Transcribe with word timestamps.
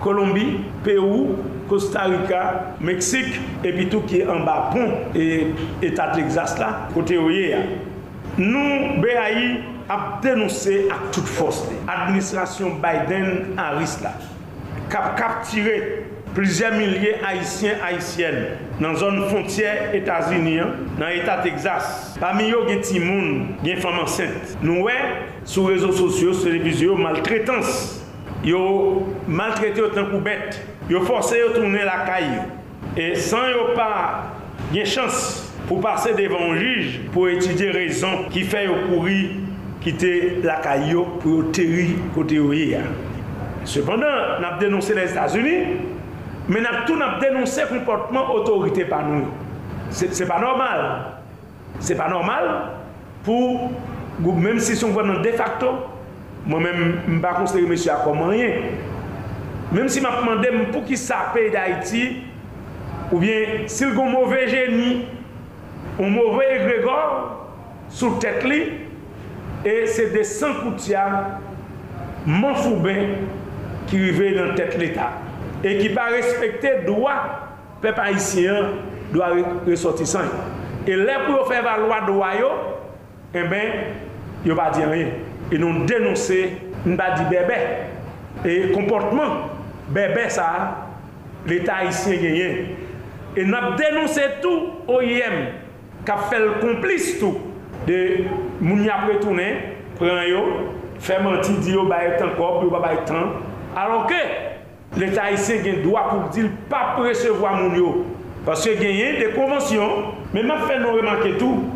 Colombie, 0.00 0.64
Pérou, 0.84 1.36
Costa 1.68 2.06
Rica, 2.08 2.74
Meksik, 2.80 3.36
epi 3.62 3.86
tou 3.92 4.02
ki 4.08 4.24
an 4.24 4.44
ba 4.46 4.70
pon 4.72 5.12
etat 5.14 6.16
et 6.16 6.20
l'Exas 6.20 6.56
la, 6.58 6.70
kote 6.94 7.18
yo 7.18 7.28
ye 7.30 7.50
ya. 7.52 7.60
Nou 8.40 9.00
BAI 9.02 9.44
ap 9.90 10.20
denonse 10.24 10.86
ak 10.90 11.10
tout 11.14 11.28
fos 11.36 11.64
li. 11.68 11.76
Administrasyon 11.90 12.80
Biden 12.82 13.58
an 13.60 13.78
ris 13.80 13.98
la. 14.04 14.14
Kap 14.90 15.12
kap 15.18 15.44
tire 15.46 15.76
plizye 16.34 16.70
milye 16.74 17.16
Haitien 17.22 17.78
Haitien 17.82 18.36
nan 18.80 18.96
zon 18.98 19.18
fontyer 19.30 19.94
Etasunian, 19.98 20.74
nan 20.98 21.14
etat 21.18 21.44
Texas. 21.46 22.16
Pami 22.22 22.48
yo 22.50 22.64
gen 22.68 22.82
timoun, 22.86 23.32
gen 23.64 23.80
faman 23.82 24.08
sent. 24.10 24.54
Nou 24.64 24.86
we, 24.88 24.94
sou 25.44 25.68
rezo 25.70 25.92
sosyo, 25.94 26.34
se 26.38 26.54
revizyo 26.54 26.96
maltretans. 26.98 28.00
yo 28.44 29.06
maltrete 29.28 29.80
yo 29.80 29.90
tan 29.94 30.10
kou 30.10 30.20
bet, 30.20 30.60
yo 30.88 31.02
force 31.02 31.38
yo 31.38 31.52
tourner 31.54 31.84
la 31.84 32.04
caille. 32.06 32.40
Et 32.96 33.14
sans 33.14 33.48
yo 33.48 33.74
pas 33.74 34.32
une 34.74 34.84
chance 34.84 35.52
pour 35.68 35.80
passer 35.80 36.14
devant 36.14 36.52
un 36.52 36.56
juge 36.56 37.00
pour 37.12 37.28
étudier 37.28 37.70
raison 37.70 38.24
qui 38.30 38.42
fait 38.42 38.66
yo 38.66 38.74
courir 38.88 39.30
quitter 39.80 40.40
la 40.42 40.56
caille 40.56 40.96
pour 41.20 41.50
terri 41.52 41.96
côté 42.14 42.38
Cependant, 43.64 44.40
n'a 44.40 44.56
dénoncé 44.58 44.94
les 44.94 45.10
États-Unis, 45.10 45.76
mais 46.48 46.60
n'a 46.60 46.82
tout 46.86 46.96
n'a 46.96 47.18
dénoncé 47.20 47.62
comportement 47.68 48.32
autorité 48.32 48.84
par 48.84 49.06
nous. 49.06 49.26
C'est 49.90 50.26
pas 50.26 50.40
normal. 50.40 51.02
C'est 51.78 51.94
pas 51.94 52.08
normal 52.08 52.44
pour 53.22 53.70
même 54.20 54.58
si 54.58 54.82
on 54.84 54.88
voit 54.88 55.02
de 55.02 55.30
facto 55.30 55.66
Mwen 56.46 56.64
men 56.64 57.18
mba 57.18 57.34
konsidere 57.36 57.68
mèche 57.68 57.90
a 57.92 58.00
koman 58.04 58.32
yen. 58.38 58.70
Mèm 59.70 59.88
si 59.92 60.00
map 60.02 60.22
mande 60.26 60.48
m 60.50 60.62
pou 60.72 60.82
ki 60.88 60.96
sa 60.98 61.28
pey 61.34 61.50
da 61.52 61.66
iti, 61.76 62.04
ou 63.10 63.20
bien 63.22 63.68
sil 63.70 63.92
goun 63.94 64.10
mouve 64.14 64.40
geni, 64.50 65.04
ou 65.98 66.08
mouve 66.10 66.46
egregor, 66.56 67.12
sou 67.92 68.18
tèt 68.22 68.42
li, 68.48 68.60
e 69.66 69.76
se 69.90 70.08
de 70.14 70.24
san 70.26 70.56
koutia, 70.62 71.04
man 72.26 72.56
fouben, 72.58 73.28
ki 73.90 74.00
rive 74.00 74.34
nan 74.38 74.56
tèt 74.58 74.74
l'Etat. 74.80 75.22
E 75.66 75.76
ki 75.76 75.90
pa 75.94 76.08
respekte 76.14 76.80
doa, 76.86 77.16
pe 77.82 77.92
pa 77.94 78.08
isi 78.14 78.46
an, 78.50 78.78
doa 79.12 79.34
resotisan. 79.68 80.30
E 80.88 80.96
le 80.96 81.18
pou 81.26 81.36
yo 81.36 81.48
fè 81.50 81.60
valwa 81.62 82.00
doa 82.08 82.34
yo, 82.38 82.54
e 83.36 83.44
ben, 83.50 83.90
yo 84.48 84.56
pa 84.58 84.70
di 84.74 84.86
an 84.86 84.96
yen. 84.96 85.18
e 85.50 85.58
nou 85.58 85.86
denonse 85.86 86.38
mba 86.86 87.10
di 87.18 87.24
bebe 87.30 87.58
e 88.46 88.72
komportman 88.74 89.50
bebe 89.90 90.28
sa 90.30 90.46
l'Etat 91.46 91.88
isye 91.88 92.18
genyen 92.20 92.56
e 93.36 93.44
nap 93.48 93.76
denonse 93.80 94.22
tou 94.42 94.84
OIM 94.98 95.36
ka 96.06 96.16
fel 96.30 96.56
komplis 96.60 97.16
tou 97.20 97.40
de 97.86 98.26
moun 98.60 98.84
yap 98.84 99.06
retounen 99.08 99.76
pren 100.00 100.22
yo, 100.28 100.42
fe 101.00 101.18
manti 101.22 101.56
di 101.64 101.74
yo 101.74 101.86
baye 101.88 102.16
tan 102.18 102.34
kop, 102.36 102.62
yo 102.64 102.70
baye 102.72 103.04
tan 103.08 103.36
alon 103.78 104.06
ke 104.08 104.20
l'Etat 105.00 105.36
isye 105.36 105.60
gen 105.64 105.82
doa 105.84 106.06
pou 106.08 106.32
di 106.34 106.44
l 106.46 106.50
pa 106.70 106.96
presevo 106.96 107.46
a 107.46 107.54
moun 107.58 107.76
yo. 107.78 107.90
Paske 108.46 108.72
genyen 108.78 109.18
de 109.20 109.32
konvensyon 109.34 110.14
men 110.32 110.48
map 110.48 110.64
fe 110.68 110.78
nou 110.80 110.96
remanke 110.96 111.34
tou 111.40 111.66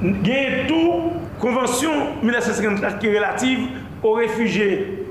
genyen 0.00 0.68
tou 0.70 1.12
Konvensyon 1.38 2.18
1954 2.22 2.98
ki 3.02 3.12
relative 3.14 3.68
ou 4.02 4.18
refugie 4.18 5.06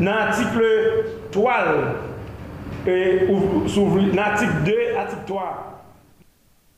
nan 0.00 0.14
article 0.26 0.70
3, 1.30 1.58
e, 2.86 2.90
euh, 2.90 3.30
ou, 3.30 3.68
sou, 3.68 4.00
nan 4.00 4.24
article 4.24 4.64
2, 4.66 4.78
article 4.96 5.26
3, 5.28 5.69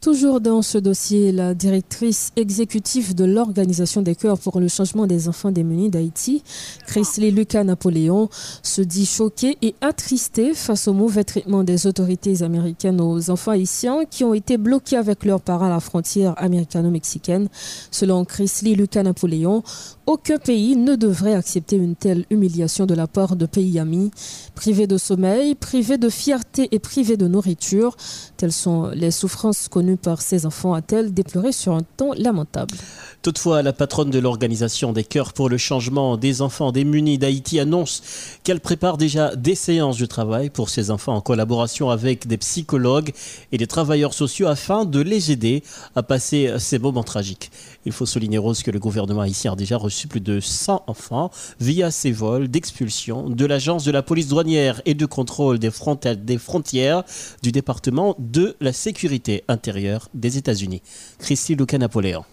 Toujours 0.03 0.41
dans 0.41 0.63
ce 0.63 0.79
dossier, 0.79 1.31
la 1.31 1.55
directrice 1.55 2.33
exécutive 2.35 3.15
de 3.15 3.25
l'Organisation 3.25 4.03
des 4.03 4.17
cœurs 4.17 4.37
pour 4.37 4.59
le 4.59 4.67
changement 4.67 5.07
des 5.07 5.29
enfants 5.29 5.53
démunis 5.53 5.91
d'Haïti, 5.91 6.43
Chrisley 6.89 7.31
Lucas 7.31 7.63
Napoléon, 7.63 8.29
se 8.65 8.83
dit 8.83 9.07
choquée 9.07 9.59
et 9.63 9.77
attristée 9.81 10.55
face 10.55 10.89
au 10.89 10.93
mauvais 10.93 11.23
traitement 11.23 11.63
des 11.63 11.87
autorités 11.87 12.43
américaines 12.43 13.01
aux 13.01 13.31
enfants 13.31 13.53
haïtiens 13.53 14.05
qui 14.05 14.25
ont 14.25 14.35
été 14.35 14.57
bloqués 14.57 14.97
avec 14.97 15.25
leurs 15.25 15.41
parents 15.41 15.67
à 15.67 15.71
la 15.71 15.79
frontière 15.79 16.35
américano-mexicaine. 16.37 17.49
Selon 17.93 18.25
Chrisley 18.25 18.75
Lucas 18.75 19.05
Napoléon, 19.05 19.63
aucun 20.07 20.39
pays 20.39 20.75
ne 20.75 20.97
devrait 20.97 21.35
accepter 21.35 21.77
une 21.77 21.95
telle 21.95 22.25
humiliation 22.29 22.87
de 22.87 22.95
la 22.95 23.07
part 23.07 23.37
de 23.37 23.47
pays 23.47 23.79
amis. 23.79 24.11
Privés 24.57 24.89
de 24.89 24.99
sommeil, 24.99 25.55
privés 25.55 25.97
de 25.97 26.09
fierté 26.09 26.67
et 26.73 26.81
privés 26.81 27.17
de 27.17 27.29
nourriture, 27.29 27.97
telles 28.37 28.51
sont 28.51 28.89
les 28.89 29.13
souffrances 29.13 29.69
connues 29.69 29.92
par 29.97 30.23
ces 30.23 30.47
enfants, 30.47 30.75
a-t-elle 30.75 31.13
déploré 31.15 31.53
sur 31.53 31.73
un 31.73 31.83
ton 31.97 32.13
lamentable. 32.13 32.75
Toutefois, 33.23 33.63
la 33.63 33.73
patronne 33.73 34.11
de 34.11 34.19
l'organisation 34.19 34.93
des 34.93 35.05
cœurs 35.05 35.33
pour 35.33 35.49
le 35.49 35.57
changement 35.57 36.17
des 36.17 36.43
enfants 36.43 36.73
démunis 36.73 37.19
d'Haïti 37.19 37.61
annonce 37.61 38.03
qu'elle 38.43 38.61
prépare 38.61 38.97
déjà 38.97 39.37
des 39.37 39.55
séances 39.55 39.99
de 39.99 40.07
travail 40.07 40.51
pour 40.51 40.69
ces 40.69 40.91
enfants 40.91 41.15
en 41.15 41.21
collaboration 41.21 41.91
avec 41.91 42.27
des 42.27 42.39
psychologues 42.39 43.13
et 43.53 43.59
des 43.59 43.67
travailleurs 43.67 44.15
sociaux 44.15 44.49
afin 44.49 44.85
de 44.85 45.01
les 45.01 45.31
aider 45.31 45.63
à 45.95 46.03
passer 46.03 46.53
ces 46.59 46.79
moments 46.79 47.05
tragiques. 47.05 47.51
Il 47.85 47.93
faut 47.93 48.07
souligner, 48.07 48.39
Rose, 48.39 48.63
que 48.63 48.71
le 48.71 48.79
gouvernement 48.79 49.21
haïtien 49.21 49.53
a 49.53 49.57
déjà 49.57 49.77
reçu 49.77 50.09
plus 50.09 50.21
de 50.21 50.41
100 50.41 50.85
enfants 50.87 51.31
via 51.61 51.91
ces 51.91 52.13
vols 52.13 52.49
d'expulsion 52.49 53.29
de 53.29 53.47
l'agence 53.47 53.85
de 53.85 53.91
la 53.91 54.03
police 54.03 54.29
douanière 54.29 54.83
et 54.85 54.95
de 54.95 55.07
contrôle 55.07 55.59
des 55.59 55.71
frontières, 55.71 57.05
du 57.43 57.53
département 57.53 58.17
de 58.19 58.57
la 58.61 58.73
sécurité 58.73 59.45
intérieure 59.49 59.82
des 60.15 60.39
États-Unis. 60.39 60.83
Christy 61.19 61.55
Luca 61.55 61.79
Napoléon 61.79 62.25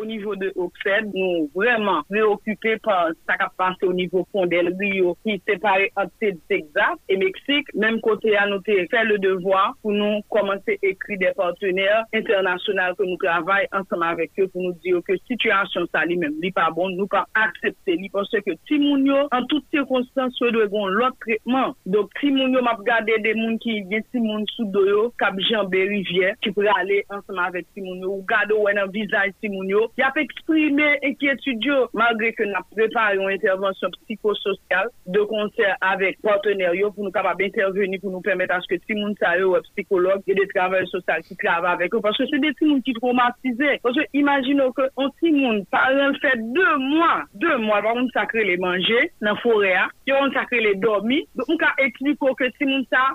au 0.00 0.04
niveau 0.04 0.36
de 0.36 0.52
Oxford, 0.56 1.10
nous 1.14 1.50
vraiment 1.54 2.02
préoccupés 2.08 2.78
par 2.78 3.08
ce 3.08 3.14
qui 3.14 3.42
a 3.42 3.50
passé 3.56 3.84
au 3.84 3.92
niveau 3.92 4.26
fondel 4.32 4.74
Rio, 4.78 5.16
qui 5.24 5.40
séparé 5.46 5.90
entre 5.96 6.12
Texas 6.48 6.96
et 7.08 7.16
Mexique. 7.16 7.66
Même 7.74 8.00
côté 8.00 8.36
à 8.36 8.46
noter, 8.46 8.86
faire 8.88 9.04
le 9.04 9.18
devoir 9.18 9.74
pour 9.82 9.92
nous 9.92 10.20
commencer 10.30 10.78
à 10.82 10.86
écrire 10.86 11.18
des 11.18 11.32
partenaires 11.36 12.04
internationaux 12.14 12.94
que 12.96 13.04
nous 13.04 13.16
travaillons 13.16 13.68
ensemble 13.72 14.04
avec 14.04 14.30
eux 14.38 14.48
pour 14.48 14.62
nous 14.62 14.72
dire 14.84 15.00
que 15.06 15.16
situation 15.26 15.86
ça 15.92 16.04
lui-même, 16.04 16.34
n'est 16.40 16.52
pas 16.52 16.70
bon, 16.70 16.88
nous 16.90 17.06
pas 17.06 17.26
accepter 17.34 17.96
parce 18.12 18.30
que 18.30 18.50
Timounio, 18.66 19.28
en 19.32 19.44
toutes 19.46 19.64
circonstances, 19.70 20.34
soit 20.34 20.50
de 20.50 20.58
l'autre 20.58 21.16
traitement. 21.20 21.74
Donc, 21.86 22.10
Timounio 22.20 22.62
m'a 22.62 22.74
regardé 22.74 23.18
des 23.18 23.34
gens 23.34 23.56
qui 23.58 23.82
viennent 23.82 24.04
Timoun 24.12 24.44
sous 24.54 24.64
doyo, 24.66 25.12
Cap 25.18 25.34
Jean 25.38 25.66
Rivière, 25.68 26.34
qui 26.42 26.50
pourraient 26.50 26.68
aller 26.78 27.04
ensemble 27.10 27.40
avec 27.40 27.66
Timounio, 27.74 28.10
ou 28.10 28.24
garder 28.28 28.54
un 28.76 28.86
visage 28.86 29.32
Timounio, 29.40 29.87
il 29.96 30.04
a 30.04 30.12
exprimé 30.16 30.98
inquiétude 31.04 31.72
malgré 31.92 32.32
que 32.32 32.42
nous 32.42 32.54
avons 32.54 32.64
préparé 32.76 33.16
une 33.16 33.30
intervention 33.30 33.88
psychosociale 34.04 34.88
de 35.06 35.20
concert 35.20 35.76
avec 35.80 36.20
partenaires 36.22 36.72
pour 36.94 37.04
nous 37.04 37.10
capables 37.10 37.42
d'intervenir 37.42 38.00
pour 38.00 38.10
nous 38.10 38.20
permettre 38.20 38.54
à 38.54 38.60
ce 38.60 38.66
que 38.68 38.74
tout 38.76 38.82
le 38.90 39.00
monde 39.00 39.16
soit 39.18 39.62
psychologue 39.74 40.22
et 40.26 40.34
des 40.34 40.46
travailleurs 40.48 40.88
sociaux 40.88 41.14
qui 41.26 41.36
travaillent 41.36 41.72
avec 41.72 41.94
eux. 41.94 42.00
Parce 42.00 42.16
que 42.16 42.24
c'est 42.30 42.38
des 42.38 42.48
gens 42.48 42.80
qui 42.80 42.92
sont 42.92 43.00
traumatisés. 43.00 43.80
Parce 43.82 43.96
que 43.96 44.02
imaginons 44.14 44.72
que 44.72 44.82
un 44.96 45.10
petit 45.10 45.32
monde, 45.32 45.64
par 45.70 45.90
exemple, 45.90 46.18
fait 46.20 46.38
deux 46.38 46.76
mois, 46.78 47.24
deux 47.34 47.58
mois, 47.58 47.82
par 47.82 47.94
contre, 47.94 48.12
sacré 48.12 48.44
les 48.44 48.56
manger 48.56 49.12
dans 49.20 49.34
la 49.34 49.36
forêt, 49.36 49.76
et 50.06 50.12
on 50.12 50.32
sacré 50.32 50.60
les 50.60 50.74
dormir. 50.74 51.24
Donc, 51.34 51.46
on 51.48 51.56
peut 51.56 51.64
expliquer 51.78 52.34
que 52.38 52.44
si 52.58 52.64
monde 52.64 52.84
ça, 52.90 53.14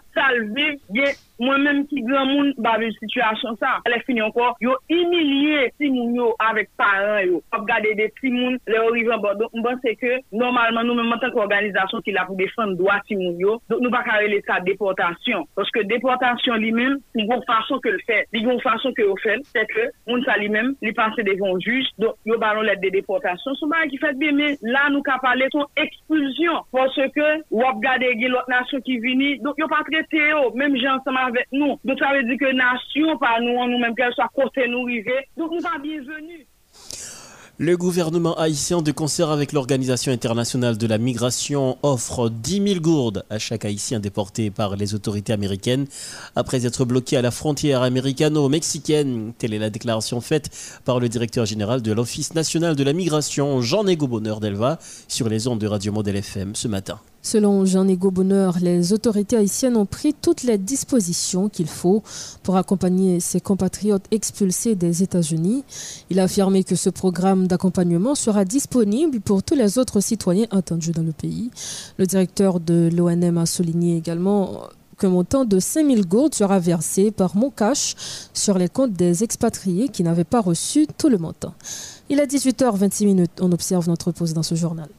moi-même 1.39 1.87
qui 1.87 2.01
grand 2.01 2.25
monde, 2.25 2.53
bah, 2.57 2.77
une 2.79 2.91
situation 2.93 3.55
ça, 3.59 3.79
elle 3.85 3.93
est 3.93 4.05
finie 4.05 4.21
encore, 4.21 4.55
yo 4.61 4.75
humilié 4.89 5.71
si 5.79 5.87
yo 5.87 6.35
avec 6.39 6.69
parents 6.77 7.19
yo. 7.19 7.41
On 7.53 7.61
regarde 7.61 7.83
des 7.83 8.09
petits 8.09 8.31
moun 8.31 8.57
les 8.67 8.79
on 8.79 9.61
pense 9.61 9.79
que 9.99 10.19
normalement 10.31 10.83
nous 10.83 10.95
même 10.95 11.11
en 11.11 11.17
tant 11.17 11.31
qu'organisation 11.31 12.01
qui 12.01 12.11
l'a 12.11 12.25
pour 12.25 12.35
défendre 12.35 12.75
droit 12.75 12.99
ti 13.07 13.15
moun 13.15 13.37
yo, 13.39 13.61
donc 13.69 13.81
nous 13.81 13.91
pas 13.91 14.03
carrer 14.03 14.43
ça 14.47 14.59
déportation. 14.59 15.47
Parce 15.55 15.69
que 15.71 15.81
déportation 15.81 16.55
lui-même, 16.55 16.97
une 17.15 17.27
façon 17.47 17.79
que 17.79 17.89
le 17.89 17.99
fait, 18.05 18.27
une 18.33 18.59
façon 18.61 18.93
que 18.93 19.01
le 19.01 19.13
fait, 19.21 19.39
c'est 19.55 19.65
que 19.67 19.91
on 20.07 20.21
ça 20.23 20.37
lui-même, 20.37 20.75
il 20.81 20.93
passe 20.93 21.15
devant 21.17 21.59
juge, 21.59 21.87
donc 21.97 22.15
yo 22.25 22.37
ballon 22.37 22.61
l'aide 22.61 22.81
de 22.81 22.89
déportation. 22.89 23.51
Pas 23.69 23.87
qui 23.87 23.97
fait 23.97 24.15
bien 24.17 24.33
mais 24.33 24.57
là 24.61 24.89
nous 24.91 25.01
qu'a 25.01 25.17
parler 25.17 25.47
son 25.51 25.65
expulsion. 25.77 26.61
Parce 26.71 26.95
que 26.95 27.41
ou 27.49 27.61
regarder 27.61 28.13
l'autre 28.27 28.49
nation 28.49 28.79
qui 28.81 28.99
vini, 28.99 29.39
donc 29.39 29.55
yo 29.57 29.67
pas 29.67 29.83
traité 29.89 30.19
même 30.53 30.77
gens 30.77 30.97
ensemble 30.97 31.22
avec 31.23 31.47
nous. 31.51 31.79
Donc 31.83 31.99
ça 31.99 32.13
veut 32.13 32.23
dire 32.23 32.37
que 32.39 32.53
nation 32.53 33.17
par 33.17 33.39
nous 33.41 33.53
nous-mêmes 33.67 33.95
qu'elle 33.95 34.13
soit 34.13 34.29
côté 34.33 34.67
nous 34.67 34.83
river. 34.83 35.27
Donc 35.37 35.51
nous 35.51 35.61
pas 35.61 35.77
bienvenue. 35.81 36.47
Le 37.59 37.77
gouvernement 37.77 38.35
haïtien, 38.35 38.81
de 38.81 38.91
concert 38.91 39.29
avec 39.29 39.51
l'Organisation 39.51 40.11
internationale 40.11 40.75
de 40.75 40.87
la 40.87 40.97
migration, 40.97 41.77
offre 41.83 42.29
10 42.29 42.67
000 42.67 42.79
gourdes 42.81 43.25
à 43.29 43.37
chaque 43.37 43.63
haïtien 43.63 43.99
déporté 43.99 44.49
par 44.49 44.75
les 44.75 44.95
autorités 44.95 45.33
américaines 45.33 45.85
après 46.35 46.65
être 46.65 46.83
bloqué 46.83 47.15
à 47.15 47.21
la 47.21 47.29
frontière 47.29 47.83
américano-mexicaine. 47.83 49.33
Telle 49.37 49.53
est 49.53 49.59
la 49.59 49.69
déclaration 49.69 50.19
faite 50.19 50.81
par 50.83 50.99
le 50.99 51.09
directeur 51.09 51.45
général 51.45 51.83
de 51.83 51.91
l'Office 51.91 52.33
national 52.33 52.75
de 52.75 52.83
la 52.83 52.93
migration, 52.93 53.61
Jean-Nego 53.61 54.07
Bonheur 54.07 54.39
d'Elva, 54.39 54.79
sur 55.07 55.29
les 55.29 55.47
ondes 55.47 55.59
de 55.59 55.67
Radio 55.67 55.91
Modèle 55.91 56.15
FM 56.15 56.55
ce 56.55 56.67
matin. 56.67 56.99
Selon 57.25 57.63
Jean-Ego 57.63 58.11
Bonheur, 58.11 58.57
les 58.61 58.91
autorités 58.91 59.37
haïtiennes 59.37 59.77
ont 59.77 59.85
pris 59.85 60.13
toutes 60.13 60.43
les 60.43 60.57
dispositions 60.57 61.47
qu'il 61.47 61.67
faut 61.67 62.03
pour 62.43 62.57
accompagner 62.57 63.21
ses 63.21 63.39
compatriotes 63.39 64.03
expulsés 64.11 64.75
des 64.75 65.03
États-Unis. 65.03 65.63
Il 66.09 66.19
a 66.19 66.23
affirmé 66.23 66.65
que 66.65 66.75
ce 66.75 66.89
programme 66.89 67.47
d'accompagnement 67.47 68.13
sera 68.13 68.43
disponible 68.43 69.21
pour 69.21 69.41
tous 69.41 69.55
les 69.55 69.77
autres 69.77 70.01
citoyens 70.01 70.47
attendus 70.51 70.91
dans 70.91 71.01
le 71.01 71.13
pays. 71.13 71.49
Le 71.97 72.05
directeur 72.05 72.59
de 72.59 72.89
l'ONM 72.93 73.37
a 73.37 73.45
souligné 73.45 73.95
également 73.95 74.63
qu'un 74.99 75.09
montant 75.09 75.45
de 75.45 75.59
5000 75.59 76.05
gourdes 76.05 76.35
sera 76.35 76.59
versé 76.59 77.09
par 77.11 77.37
Moncash 77.37 77.95
sur 78.33 78.57
les 78.57 78.67
comptes 78.67 78.93
des 78.93 79.23
expatriés 79.23 79.87
qui 79.87 80.03
n'avaient 80.03 80.25
pas 80.25 80.41
reçu 80.41 80.87
tout 80.97 81.07
le 81.07 81.17
montant. 81.17 81.53
Il 82.09 82.19
est 82.19 82.27
18h26 82.27 83.27
On 83.39 83.51
observe 83.53 83.87
notre 83.87 84.11
pause 84.11 84.33
dans 84.33 84.43
ce 84.43 84.55
journal. 84.55 84.89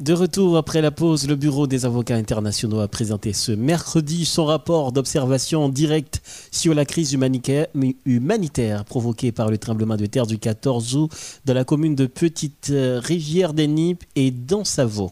De 0.00 0.12
retour 0.12 0.56
après 0.56 0.80
la 0.80 0.92
pause, 0.92 1.26
le 1.26 1.34
Bureau 1.34 1.66
des 1.66 1.84
avocats 1.84 2.14
internationaux 2.14 2.78
a 2.78 2.86
présenté 2.86 3.32
ce 3.32 3.50
mercredi 3.50 4.26
son 4.26 4.44
rapport 4.44 4.92
d'observation 4.92 5.68
directe 5.68 6.22
sur 6.52 6.72
la 6.72 6.84
crise 6.84 7.12
humanitaire 7.12 8.84
provoquée 8.84 9.32
par 9.32 9.50
le 9.50 9.58
tremblement 9.58 9.96
de 9.96 10.06
terre 10.06 10.28
du 10.28 10.38
14 10.38 10.94
août 10.94 11.10
dans 11.46 11.54
la 11.54 11.64
commune 11.64 11.96
de 11.96 12.06
Petite 12.06 12.72
Rivière 12.72 13.54
des 13.54 13.66
Nippes 13.66 14.04
et 14.14 14.30
dans 14.30 14.62
Savo. 14.62 15.10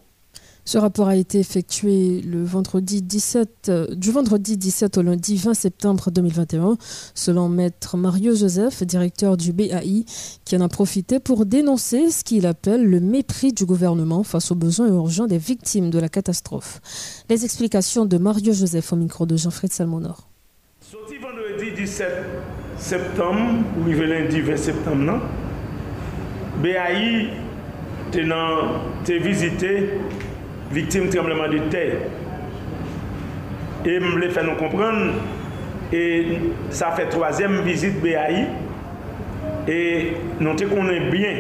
Ce 0.69 0.79
rapport 0.79 1.07
a 1.07 1.15
été 1.15 1.39
effectué 1.39 2.21
le 2.23 2.43
vendredi 2.43 3.01
17, 3.01 3.69
euh, 3.69 3.87
du 3.95 4.11
vendredi 4.11 4.57
17 4.57 4.99
au 4.99 5.03
lundi 5.03 5.37
20 5.37 5.55
septembre 5.55 6.11
2021, 6.11 6.77
selon 7.15 7.49
Maître 7.49 7.97
Mario 7.97 8.35
Joseph, 8.35 8.83
directeur 8.83 9.37
du 9.37 9.53
BAI, 9.53 10.05
qui 10.45 10.57
en 10.57 10.61
a 10.61 10.69
profité 10.69 11.21
pour 11.21 11.47
dénoncer 11.47 12.11
ce 12.11 12.25
qu'il 12.25 12.47
appelle 12.47 12.85
le 12.85 12.99
mépris 12.99 13.53
du 13.53 13.65
gouvernement 13.65 14.25
face 14.25 14.51
aux 14.51 14.57
besoins 14.57 14.89
urgents 14.89 15.29
des 15.29 15.39
victimes 15.39 15.89
de 15.91 16.01
la 16.01 16.09
catastrophe. 16.09 16.81
Les 17.31 17.45
explications 17.45 18.05
de 18.05 18.19
Mario 18.19 18.53
Joseph 18.53 18.93
au 18.93 18.97
micro 18.97 19.25
de 19.25 19.37
Jean-Fred 19.37 19.73
Salmonor. 19.73 20.29
Sorti 20.81 21.15
vendredi 21.19 21.81
17 21.81 22.09
septembre, 22.77 23.63
ou 23.79 23.89
lundi 23.89 24.41
20 24.41 24.57
septembre, 24.57 25.21
BAI 26.61 27.31
a 28.19 29.19
visité 29.19 29.91
victimes 30.71 31.09
tremblement 31.09 31.49
de 31.49 31.59
terre. 31.71 31.97
Et 33.85 34.01
me 34.01 34.19
les 34.19 34.31
fait 34.31 34.43
nous 34.43 34.57
comprendre. 34.57 35.13
Et 35.93 36.39
ça 36.71 36.91
fait 36.93 37.09
troisième 37.09 37.63
visite 37.63 38.01
BAI. 38.01 38.47
Et 39.69 40.13
nous 40.41 40.55
te 40.55 40.65
connaissons 40.65 41.11
bien. 41.11 41.37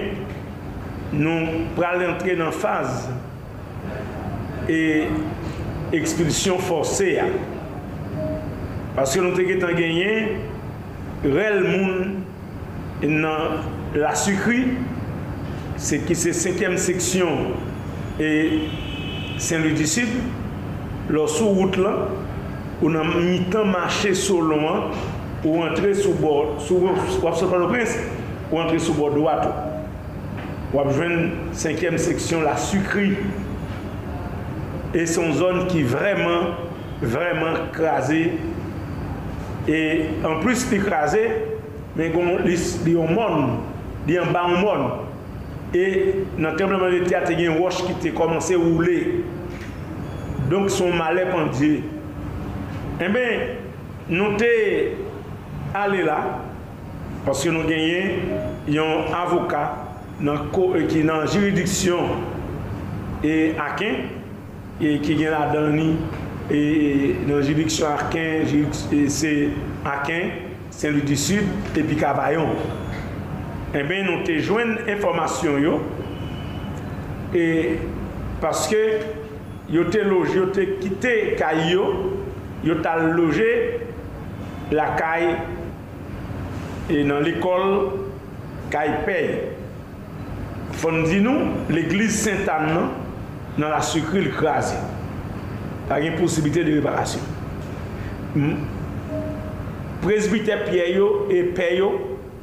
Nous 1.13 1.49
allons 1.83 2.15
entrer 2.15 2.37
dans 2.37 2.47
la 2.47 2.51
phase 2.51 3.09
et 4.69 5.05
expulsion 5.93 6.59
forcée. 6.59 7.21
Parce 8.95 9.15
que 9.15 9.21
nous 9.21 9.33
avons 9.33 9.75
gagné 9.75 10.37
réel 11.25 11.65
monde 11.65 12.07
dans 13.03 13.99
la 13.99 14.15
sucrerie, 14.15 14.69
c'est 15.77 15.99
qui 16.01 16.15
c'est 16.15 16.33
cinquième 16.33 16.77
section 16.77 17.29
et 18.19 18.61
Saint-Louis 19.39 19.75
du 19.77 19.87
Sud, 19.87 20.09
lò 21.13 21.27
sou 21.29 21.53
wout 21.59 21.77
lan, 21.77 22.07
ou 22.81 22.91
nan 22.93 23.11
mi 23.15 23.43
tan 23.53 23.69
mache 23.69 24.15
solon 24.17 24.65
an, 24.69 24.95
ou 25.45 25.63
antre 25.65 25.93
sou 25.99 26.17
bord, 26.19 26.57
sou 26.65 26.89
wap 27.23 27.37
sopan 27.39 27.63
do 27.65 27.71
prins, 27.71 27.97
ou 28.51 28.61
antre 28.63 28.81
sou 28.81 28.97
bord 28.97 29.17
do 29.17 29.29
ato. 29.31 29.53
Wap 30.75 30.91
jwen 30.97 31.53
5e 31.57 31.95
seksyon 32.01 32.47
la 32.47 32.57
sukri. 32.59 33.15
E 34.97 35.05
son 35.11 35.35
zon 35.37 35.67
ki 35.71 35.85
vreman, 35.87 36.57
vreman 37.05 37.67
krasi. 37.77 38.25
E 39.69 39.79
an 40.25 40.41
plus 40.41 40.65
li 40.73 40.81
krasi, 40.81 41.27
men 41.97 42.15
kon 42.15 42.47
li 42.47 42.57
yon 42.95 43.13
mon, 43.13 43.59
li 44.09 44.17
yon 44.17 44.33
ban 44.35 44.57
mon. 44.63 44.87
E 45.77 45.87
nan 46.39 46.55
trembleman 46.57 46.95
de 46.95 47.05
teat, 47.07 47.27
te 47.29 47.37
gen 47.39 47.59
wosh 47.61 47.83
ki 47.85 47.97
te 48.03 48.15
komanse 48.17 48.57
roule. 48.59 49.26
Donk 50.51 50.71
son 50.71 50.93
male 50.93 51.27
pandye. 51.31 51.83
E 52.97 53.05
eh 53.05 53.09
ben, 53.13 53.41
nou 54.09 54.37
te 54.39 54.51
ale 55.77 56.05
la, 56.07 56.21
paske 57.27 57.51
nou 57.51 57.67
genye 57.67 58.21
yon 58.71 59.11
avoka 59.17 59.65
nan, 60.23 60.47
nan 61.09 61.27
jiridiksyon 61.27 62.15
e 63.27 63.35
aken, 63.61 64.07
e 64.79 64.95
ki 65.03 65.19
gen 65.19 65.35
la 65.35 65.43
dani 65.51 65.91
e 66.47 66.63
nan 67.27 67.43
jiridiksyon 67.43 67.99
aken, 68.07 68.47
jiridiksyon 68.47 69.13
se 69.19 69.35
aken, 69.83 70.33
sen 70.71 70.95
li 70.95 71.05
di 71.11 71.19
sud, 71.19 71.51
epi 71.75 71.99
kavayon. 71.99 72.55
E 73.75 73.83
eh 73.83 73.85
ben 73.85 74.07
nou 74.07 74.23
te 74.25 74.39
jwen 74.39 74.77
informasyon 74.87 75.63
yo, 75.67 75.79
e 77.35 77.47
paske 78.41 78.83
yo 79.71 79.85
te 79.91 80.03
loge, 80.07 80.35
yo 80.37 80.47
te 80.55 80.67
kite 80.81 81.15
kay 81.39 81.73
yo, 81.73 81.87
yo 82.65 82.79
tal 82.83 83.11
loge 83.17 83.51
la 84.75 84.93
kay 84.99 85.29
e 86.91 87.03
nan 87.07 87.25
l'ekol 87.27 87.93
kay 88.71 88.93
pey. 89.07 89.31
Fon 90.77 91.03
di 91.07 91.19
nou, 91.25 91.53
l'Eglise 91.73 92.19
Saint-Anne 92.21 92.75
nan, 92.75 92.91
nan 93.57 93.73
la 93.73 93.81
sukri 93.85 94.27
l'krasi. 94.27 94.79
Pa 95.87 96.01
gen 96.03 96.17
posibite 96.19 96.65
de 96.67 96.75
reparasyon. 96.79 97.23
Hmm? 98.35 98.65
Presbite 100.03 100.59
pye 100.67 100.91
yo 100.95 101.27
e 101.33 101.47
pey 101.57 101.79
yo 101.81 101.93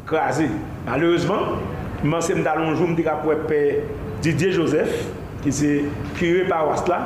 krasi. 0.10 0.48
Malheureusement, 0.88 1.60
man 2.04 2.24
se 2.26 2.36
mdalon 2.36 2.74
joun 2.76 2.96
mdika 2.96 3.20
pou 3.22 3.36
e 3.36 3.38
pey 3.48 3.84
Didier 4.24 4.56
Joseph, 4.56 5.04
ki 5.44 5.54
se 5.54 5.72
kire 6.18 6.48
pa 6.50 6.64
wast 6.68 6.90
la, 6.92 7.00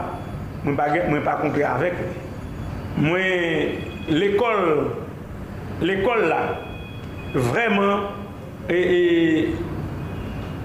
mwen 0.64 0.78
pa, 0.78 0.88
pa 1.26 1.38
kontre 1.42 1.66
avèk. 1.68 2.00
Mwen, 2.98 3.82
l'ekol, 4.14 4.62
l'ekol 5.86 6.24
la, 6.32 6.42
vreman, 7.34 8.08
e, 8.70 8.78
e, 8.78 9.02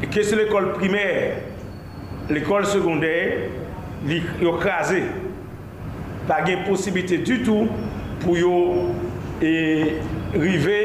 e 0.03 0.11
ke 0.13 0.25
se 0.27 0.39
l'ekol 0.39 0.73
primèr, 0.79 1.43
l'ekol 2.33 2.69
sekondèr, 2.69 3.49
li 4.09 4.21
yo 4.43 4.57
krasè. 4.61 5.03
Pa 6.29 6.43
gen 6.47 6.63
posibite 6.67 7.21
du 7.27 7.41
tout 7.47 7.71
pou 8.23 8.39
yo 8.39 8.55
e 9.43 9.55
rive 10.35 10.79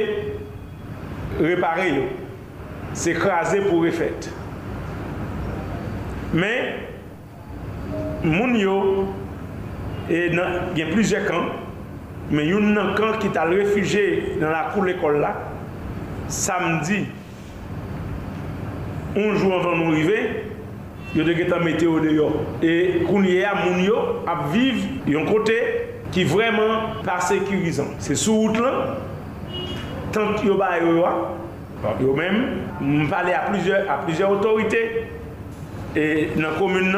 repare 1.39 1.91
yo. 1.91 2.08
Se 2.98 3.13
krasè 3.17 3.62
pou 3.67 3.86
refète. 3.86 4.37
Men, 6.38 6.74
moun 8.22 8.53
yo, 8.60 9.08
e 10.06 10.27
nan, 10.38 10.75
gen 10.77 10.91
plize 10.94 11.24
kamp, 11.25 11.63
men 12.29 12.46
yon 12.46 12.75
nan 12.75 12.91
kamp 12.98 13.17
ki 13.24 13.32
tal 13.34 13.56
refije 13.58 14.38
nan 14.38 14.51
la 14.53 14.67
kou 14.70 14.86
l'ekol 14.86 15.17
la, 15.24 15.32
samdi, 16.29 17.08
onjou 19.17 19.56
anvan 19.58 19.82
moun 19.82 19.98
rive, 19.98 20.20
yo 21.17 21.25
de 21.25 21.34
getan 21.39 21.65
meteo 21.65 21.98
de 22.06 22.13
yo. 22.20 22.29
E 22.62 22.77
kounye 23.08 23.41
a 23.48 23.56
moun 23.63 23.82
yo 23.82 24.06
ap 24.29 24.51
viv 24.53 25.10
yon 25.10 25.25
kote 25.32 25.58
ki 26.13 26.27
vreman 26.29 27.01
par 27.08 27.25
sekurizan. 27.25 27.96
Se 28.03 28.13
sou 28.13 28.46
out 28.46 28.62
lan, 28.62 28.98
tank 30.13 30.46
yo 30.46 30.62
ba 30.62 30.75
yo 30.84 31.00
yo 31.00 31.10
a, 31.10 31.17
yo 32.03 32.13
men, 32.13 32.44
m 32.77 33.08
pale 33.10 33.34
a 33.34 33.48
plize 33.50 34.27
otorite, 34.29 34.86
E 35.98 36.00
Et 36.00 36.30
dans 36.36 36.50
la 36.50 36.56
commune, 36.56 36.98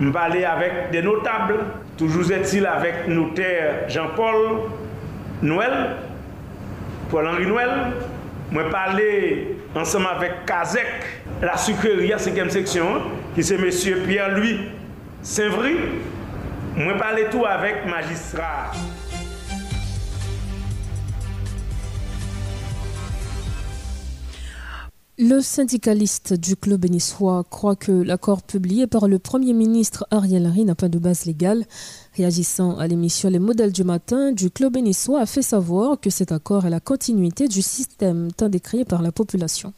je 0.00 0.08
parlais 0.10 0.44
avec 0.44 0.90
des 0.92 1.02
notables, 1.02 1.56
toujours 1.96 2.30
est-il 2.30 2.64
avec 2.66 3.08
notaire 3.08 3.88
Jean-Paul 3.88 4.60
Noël, 5.42 5.96
Paul-Henri 7.10 7.46
Noël. 7.46 7.70
Je 8.50 8.60
parlais 8.70 9.48
ensemble 9.74 10.06
avec 10.16 10.46
Kazek, 10.46 10.86
la 11.42 11.56
sucrerie 11.56 12.12
à 12.12 12.16
5e 12.16 12.48
section, 12.48 13.02
qui 13.34 13.42
c'est 13.42 13.56
M. 13.56 13.70
Pierre-Louis 14.06 14.60
Saint-Vry. 15.22 15.76
Je 16.76 16.98
parlais 16.98 17.28
tout 17.30 17.44
avec 17.44 17.84
magistrat. 17.86 18.72
Le 25.20 25.40
syndicaliste 25.40 26.32
du 26.34 26.54
club 26.54 26.82
bénissois 26.82 27.42
croit 27.42 27.74
que 27.74 27.90
l'accord 27.90 28.40
publié 28.40 28.86
par 28.86 29.08
le 29.08 29.18
Premier 29.18 29.52
ministre 29.52 30.06
Ariel 30.12 30.46
Henry 30.46 30.64
n'a 30.64 30.76
pas 30.76 30.88
de 30.88 31.00
base 31.00 31.24
légale. 31.24 31.64
Réagissant 32.16 32.78
à 32.78 32.86
l'émission 32.86 33.28
Les 33.28 33.40
modèles 33.40 33.72
du 33.72 33.82
matin, 33.82 34.30
du 34.30 34.48
club 34.48 34.74
bénissois 34.74 35.20
a 35.20 35.26
fait 35.26 35.42
savoir 35.42 35.98
que 35.98 36.08
cet 36.08 36.30
accord 36.30 36.66
est 36.66 36.70
la 36.70 36.78
continuité 36.78 37.48
du 37.48 37.62
système 37.62 38.30
tant 38.30 38.48
décrié 38.48 38.84
par 38.84 39.02
la 39.02 39.10
population. 39.10 39.72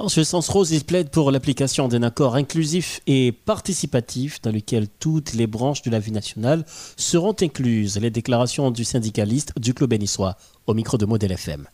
En 0.00 0.08
ce 0.08 0.24
sens, 0.24 0.48
Rose, 0.48 0.72
il 0.72 0.82
plaide 0.82 1.10
pour 1.10 1.30
l'application 1.30 1.86
d'un 1.86 2.02
accord 2.02 2.34
inclusif 2.34 3.02
et 3.06 3.30
participatif 3.30 4.42
dans 4.42 4.50
lequel 4.50 4.88
toutes 4.98 5.34
les 5.34 5.46
branches 5.46 5.82
de 5.82 5.90
la 5.92 6.00
vie 6.00 6.10
nationale 6.10 6.64
seront 6.96 7.36
incluses. 7.40 7.98
Les 7.98 8.10
déclarations 8.10 8.72
du 8.72 8.82
syndicaliste 8.82 9.52
du 9.60 9.74
club 9.74 9.90
bénissois 9.90 10.34
au 10.66 10.74
micro 10.74 10.98
de 10.98 11.06
Modèle 11.06 11.30
FM 11.30 11.68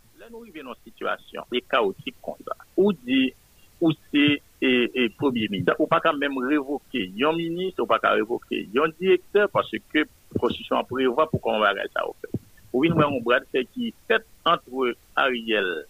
situation, 0.98 1.42
des 1.52 1.62
chaotiques 1.62 2.16
comme 2.22 2.34
ça, 2.46 2.52
ou 2.78 2.92
dit, 2.92 3.35
ou 3.80 3.92
c'est 4.11 4.40
et, 4.61 5.08
premier 5.16 5.49
ministre, 5.49 5.75
ou 5.78 5.87
pas 5.87 6.00
quand 6.00 6.16
même 6.16 6.38
révoquer 6.38 7.12
un 7.23 7.32
ministre, 7.32 7.82
ou 7.82 7.87
pas 7.87 7.99
qu'à 7.99 8.12
révoquer 8.12 8.68
un 8.76 8.88
directeur, 9.00 9.49
parce 9.50 9.70
que 9.70 9.99
la 9.99 10.40
Constitution 10.40 10.82
prévoit 10.85 11.28
pour 11.28 11.40
qu'on 11.40 11.58
va 11.58 11.75
ça 11.94 12.08
au 12.08 12.14
fait. 12.20 12.38
Ou 12.73 12.82
bien, 12.82 12.94
on 13.06 13.20
bras 13.20 13.40
fait 13.52 13.66
qui 13.66 13.92
fait 14.06 14.25
entre 14.44 14.94
Ariel, 15.14 15.85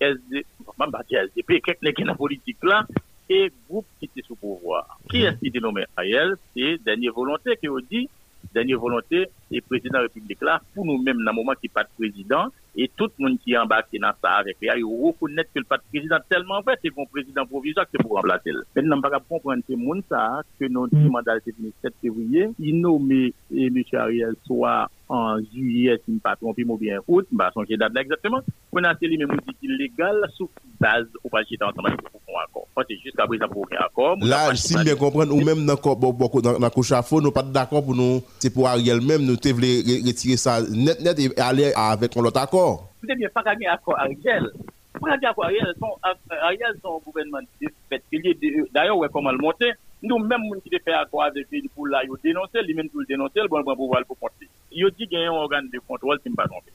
SD, 0.00 0.44
pas 0.76 0.88
SDP, 1.08 1.62
quelqu'un 1.62 1.92
qui 1.92 2.02
est 2.02 2.04
dans 2.04 2.12
la 2.12 2.16
politique 2.16 2.62
là, 2.62 2.86
et 3.28 3.50
groupe 3.68 3.86
qui 3.98 4.06
était 4.06 4.22
sous 4.26 4.36
pouvoir. 4.36 4.98
Qui 5.08 5.22
est-ce 5.22 5.36
qui 5.36 5.46
est 5.46 5.50
dénommé 5.50 5.84
Ariel? 5.96 6.34
C'est 6.54 6.78
dernière 6.84 7.12
volonté 7.12 7.56
qui 7.56 7.68
dit, 7.90 8.08
dernière 8.54 8.78
volonté, 8.78 9.28
et 9.50 9.60
président 9.60 9.90
de 9.90 9.96
la 9.96 10.02
République 10.02 10.40
là, 10.42 10.60
pour 10.74 10.84
nous-mêmes, 10.84 11.18
dans 11.24 11.30
le 11.30 11.36
moment 11.36 11.52
qui 11.52 11.66
n'est 11.66 11.70
pas 11.70 11.84
de 11.84 11.88
président, 11.96 12.48
et 12.76 12.90
tout 12.96 13.08
le 13.18 13.24
monde 13.28 13.38
qui 13.44 13.52
est 13.52 13.58
embarqué 13.58 13.98
dans 13.98 14.12
ça 14.22 14.30
avec 14.30 14.56
lui, 14.60 14.68
il 14.76 14.84
reconnaît 14.84 15.44
que 15.44 15.60
le 15.60 15.64
président 15.90 16.16
tellement 16.28 16.60
vrai, 16.62 16.78
c'est 16.82 16.90
bon 16.90 17.06
président 17.06 17.44
provisoire 17.46 17.86
que 17.86 17.92
c'est 17.94 18.02
pour 18.02 18.16
remplacer. 18.16 18.50
Maintenant, 18.74 18.96
on 18.96 19.08
va 19.08 19.20
comprendre 19.28 19.62
que 19.68 19.74
monde 19.74 20.02
ça, 20.08 20.42
que 20.58 20.66
notre 20.66 20.96
mandat 20.96 21.36
est 21.36 21.52
fini 21.54 21.72
7 21.82 21.92
février, 22.00 22.48
il 22.58 22.80
nommé 22.80 23.34
M. 23.54 23.82
Ariel 23.92 24.34
soit 24.46 24.88
en 25.08 25.36
juillet, 25.52 25.96
si 25.98 26.04
je 26.08 26.14
ne 26.14 26.20
pas 26.20 26.36
trompé, 26.36 26.64
ou 26.66 26.78
bien 26.78 27.00
août, 27.06 27.26
pas 27.36 27.50
changer 27.52 27.76
date 27.76 27.92
exactement. 27.96 28.40
On 28.72 28.82
a 28.82 28.94
lui 29.02 29.18
même 29.18 29.36
dit 29.46 29.56
illégal 29.68 30.26
sous 30.34 30.48
base 30.80 31.04
au 31.22 31.28
pas 31.28 31.42
jeter 31.42 31.62
ensemble 31.62 31.94
pour 32.00 32.40
un 32.40 32.44
accord. 32.44 32.66
C'est 32.88 32.96
jusqu'à 32.96 33.26
présent 33.26 33.48
pour 33.48 33.66
un 33.72 33.84
accord. 33.84 34.16
Là, 34.22 34.54
si 34.54 34.74
bien 34.82 34.96
comprendre, 34.96 35.34
ou 35.34 35.44
même 35.44 35.66
dans 35.66 36.58
la 36.58 36.70
couche 36.70 36.92
à 36.92 37.02
faux, 37.02 37.20
nous 37.20 37.30
pas 37.30 37.42
d'accord 37.42 37.84
pour 37.84 37.94
nous, 37.94 38.22
c'est 38.38 38.48
pour 38.48 38.66
Ariel 38.66 39.02
même, 39.02 39.26
nous 39.26 39.36
devons 39.36 39.58
retirer 40.06 40.38
ça 40.38 40.62
net 40.62 40.98
net 41.02 41.18
et 41.18 41.38
aller 41.38 41.72
avec 41.76 42.14
l'autre 42.14 42.40
accord. 42.40 42.61
Vous 43.02 43.08
n'avez 43.08 43.28
pas 43.28 43.42
gagné 43.42 43.66
accord 43.66 43.98
Ariel. 43.98 44.52
Pour 44.92 45.08
gagner 45.08 45.26
accord 45.26 45.44
Ariel, 45.44 45.74
son, 45.78 45.98
Ariel, 46.30 46.74
son 46.80 46.98
gouvernement 46.98 47.40
de 47.40 48.68
D'ailleurs, 48.72 48.96
ouais, 48.96 49.08
comment 49.12 49.32
le 49.32 49.38
monter? 49.38 49.72
Nous, 50.02 50.18
même, 50.18 50.42
nous 50.42 50.60
qui 50.60 50.70
fait 50.78 50.92
accord 50.92 51.24
avec 51.24 51.50
lui 51.50 51.68
pour 51.74 51.88
là, 51.88 52.02
il 52.04 52.10
dénoncer, 52.22 52.62
lui-même 52.62 52.88
pour 52.88 53.00
le 53.00 53.06
dénoncer, 53.06 53.40
le 53.40 53.48
bon 53.48 53.62
pouvoir 53.74 54.04
pour 54.04 54.18
compter. 54.18 54.48
Il 54.70 54.88
dit 54.96 55.08
qu'il 55.08 55.18
y 55.18 55.24
a 55.24 55.30
un 55.30 55.32
organe 55.32 55.68
de 55.68 55.78
contrôle 55.80 56.20
qui 56.20 56.30
ne 56.30 56.34
pas 56.34 56.46
trompé. 56.46 56.70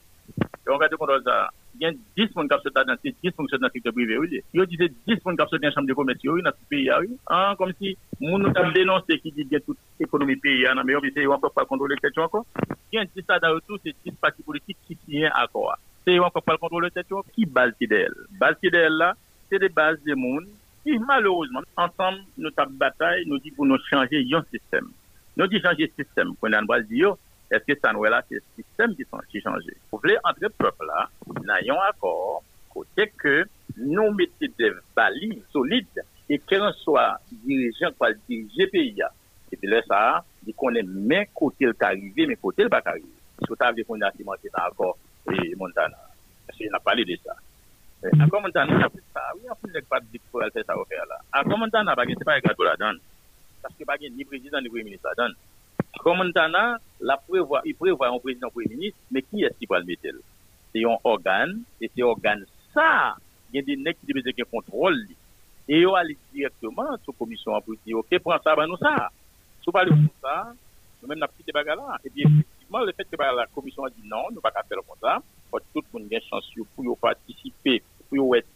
L'organe 0.66 0.90
de 0.90 0.96
contrôle, 0.96 1.22
ça, 1.24 1.48
a 1.86 1.92
10 1.92 1.98
personnes 2.16 2.48
qui 2.48 2.54
sont 2.64 2.84
dans 2.84 2.96
ces 3.02 3.14
10 3.22 3.30
fonctionnaires 3.32 3.60
dans 3.60 3.66
le 3.66 3.72
secteur 3.72 3.92
privé, 3.92 4.18
oui. 4.18 4.40
Il 4.54 4.66
dit 4.66 4.76
10 4.76 5.16
personnes 5.16 5.36
qui 5.36 5.42
sont 5.42 5.56
dans 5.56 5.58
la 5.62 5.70
chambre 5.70 5.86
de 5.88 5.94
commerce, 5.94 6.18
oui, 6.24 6.42
dans 6.42 6.50
ce 6.50 6.68
pays, 6.68 6.90
oui. 7.00 7.16
Hein, 7.28 7.54
comme 7.56 7.72
si, 7.80 7.96
nous 8.20 8.38
nous 8.38 8.52
avons 8.54 8.72
dénoncé 8.72 9.18
qui 9.18 9.32
dit 9.32 9.44
qu'il 9.44 9.52
y 9.52 9.56
a 9.56 9.60
toute 9.60 9.78
l'économie 9.98 10.36
pays, 10.36 10.66
hein, 10.66 10.74
mais 10.84 10.94
on 10.94 11.00
ne 11.00 11.40
peut 11.40 11.48
pas 11.54 11.64
contrôler 11.64 11.94
la 11.94 12.00
question 12.00 12.22
encore. 12.22 12.46
Il 12.92 12.96
y 12.96 12.98
a 12.98 13.04
10 13.04 13.10
ça 13.26 13.38
dans 13.38 13.54
le 13.54 13.60
tout, 13.60 13.78
c'est 13.84 13.94
10 14.04 14.12
partis 14.12 14.42
politiques 14.42 14.78
qui 14.86 14.96
signent 15.06 15.26
un 15.26 15.42
accord. 15.42 15.76
C'est 16.06 16.18
on 16.18 16.30
peut 16.30 16.40
pas 16.40 16.56
contrôler 16.56 16.88
la 16.94 17.02
on 17.10 17.22
eske 27.54 27.76
san 27.80 27.96
wè 28.00 28.10
la 28.12 28.20
se 28.28 28.40
sistem 28.56 28.94
ki 28.98 29.06
son 29.08 29.24
ki 29.32 29.42
chanje. 29.44 29.74
Pou 29.90 30.02
vle 30.02 30.18
antre 30.28 30.50
pepl 30.60 30.88
la, 30.88 31.06
nan 31.40 31.64
yon 31.66 31.80
akor, 31.88 32.42
kote 32.72 33.08
ke 33.20 33.42
nou 33.78 34.12
mette 34.16 34.50
de 34.58 34.72
bali 34.96 35.32
solide, 35.54 36.04
e 36.28 36.36
kèran 36.48 36.74
swa 36.82 37.14
dirijen 37.44 37.94
kwa 37.96 38.12
dirije 38.26 38.68
peyi 38.72 38.94
ya. 39.00 39.08
E 39.48 39.56
pi 39.56 39.70
lè 39.70 39.80
sa, 39.88 40.20
di 40.44 40.52
konen 40.52 40.88
men 41.08 41.28
kote 41.36 41.70
l 41.70 41.76
karive, 41.80 42.28
men 42.28 42.40
kote 42.42 42.66
l 42.66 42.72
bak 42.72 42.84
karive. 42.90 43.16
Sou 43.46 43.56
ta 43.56 43.72
vle 43.72 43.86
konen 43.88 44.08
asimansi 44.10 44.52
nan 44.52 44.68
akor 44.68 44.96
e 45.32 45.54
Montana. 45.56 45.96
Se 46.56 46.68
nan 46.72 46.84
pale 46.84 47.04
de 47.08 47.16
sa. 47.24 47.36
Akor 48.22 48.42
Montana, 48.44 48.76
apil 48.86 49.02
sa, 49.14 49.24
wè 49.38 49.48
apil 49.50 49.72
lèk 49.74 49.88
pat 49.90 50.04
di 50.12 50.20
pou 50.28 50.44
al 50.44 50.52
fè 50.54 50.62
sa 50.66 50.76
wè 50.76 50.84
fè 50.90 51.00
la. 51.08 51.22
Akor 51.40 51.58
Montana, 51.58 51.96
bagè 51.98 52.14
se 52.18 52.28
pa 52.28 52.36
e 52.36 52.44
gado 52.44 52.66
la 52.68 52.76
dan. 52.78 53.00
Paske 53.64 53.88
bagè 53.88 54.12
ni 54.12 54.28
prezident, 54.28 54.62
ni 54.62 54.68
premier 54.68 54.92
ministre 54.92 55.10
la 55.10 55.22
dan. 55.24 55.34
Komantana, 55.98 56.78
la 57.00 57.16
prévoit, 57.16 57.62
il 57.64 57.74
prévoit 57.74 58.08
un 58.08 58.18
président 58.18 58.50
premier 58.50 58.74
ministre, 58.74 58.98
mais 59.10 59.22
qui 59.22 59.42
est-ce 59.42 59.58
qui 59.58 59.66
va 59.66 59.78
le 59.78 59.86
mettre 59.86 60.02
C'est 60.72 60.84
un 60.84 60.96
organe, 61.04 61.62
et 61.80 61.90
c'est 61.94 62.02
organe 62.02 62.44
ça, 62.74 63.16
il 63.52 63.56
y 63.56 63.58
a 63.58 63.62
des 63.62 63.76
nègres 63.76 63.98
qui 64.04 64.12
besoin 64.12 64.32
de 64.36 64.44
contrôle. 64.44 65.06
Et 65.68 65.80
ils 65.80 65.86
aller 65.94 66.16
directement 66.32 66.96
sur 67.02 67.12
la 67.12 67.18
commission 67.18 67.60
pour 67.60 67.74
dire, 67.84 67.98
ok, 67.98 68.18
prends 68.20 68.40
ça, 68.42 68.56
ben 68.56 68.66
nous 68.66 68.76
ça. 68.76 69.10
Si 69.62 69.70
pas 69.70 69.84
le 69.84 69.92
ça, 70.22 70.52
nous 71.02 71.08
même 71.08 71.18
n'a 71.18 71.28
petit 71.28 71.42
débat 71.44 71.62
là. 71.62 71.98
Et 72.04 72.10
bien, 72.10 72.24
effectivement, 72.26 72.80
le 72.80 72.92
fait 72.92 73.04
que 73.04 73.16
la 73.16 73.46
commission 73.54 73.84
a 73.84 73.90
dit 73.90 74.02
non, 74.04 74.24
nous 74.32 74.40
pas 74.40 74.50
qu'à 74.50 74.62
faire 74.62 74.78
comme 74.78 74.96
ça, 75.00 75.20
tout 75.74 75.82
le 75.92 76.00
monde 76.00 76.12
a 76.12 76.20
chance 76.20 76.50
pour 76.74 76.98
participer, 76.98 77.82
pour 78.08 78.36
être 78.36 78.48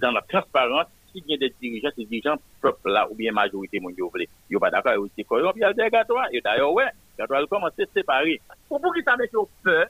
dans 0.00 0.12
la 0.12 0.22
transparence 0.22 0.86
Si 1.16 1.24
il 1.26 1.30
y 1.30 1.34
a 1.34 1.38
des 1.38 1.54
dirigeants, 1.58 1.88
des 1.96 2.04
dirigeants 2.04 2.36
peuple 2.60 2.90
là, 2.90 3.08
ou 3.10 3.14
bien 3.14 3.32
majorité 3.32 3.80
mondiale, 3.80 4.08
ils 4.50 4.54
ne 4.54 4.58
pas 4.58 4.70
d'accord, 4.70 4.92
ils 4.92 5.24
sont 5.24 5.28
corrompus, 5.28 5.62
ils 5.66 5.82
sont 5.82 5.88
gâtois. 5.88 6.26
Et 6.30 6.42
d'ailleurs, 6.42 6.72
ouais, 6.74 6.90
gâtois 7.18 7.46
commence 7.46 7.72
à 7.72 7.84
se 7.84 7.90
séparer. 7.94 8.38
Pour 8.68 8.94
qui 8.94 9.02
ça 9.02 9.16
met 9.16 9.26
peur, 9.62 9.86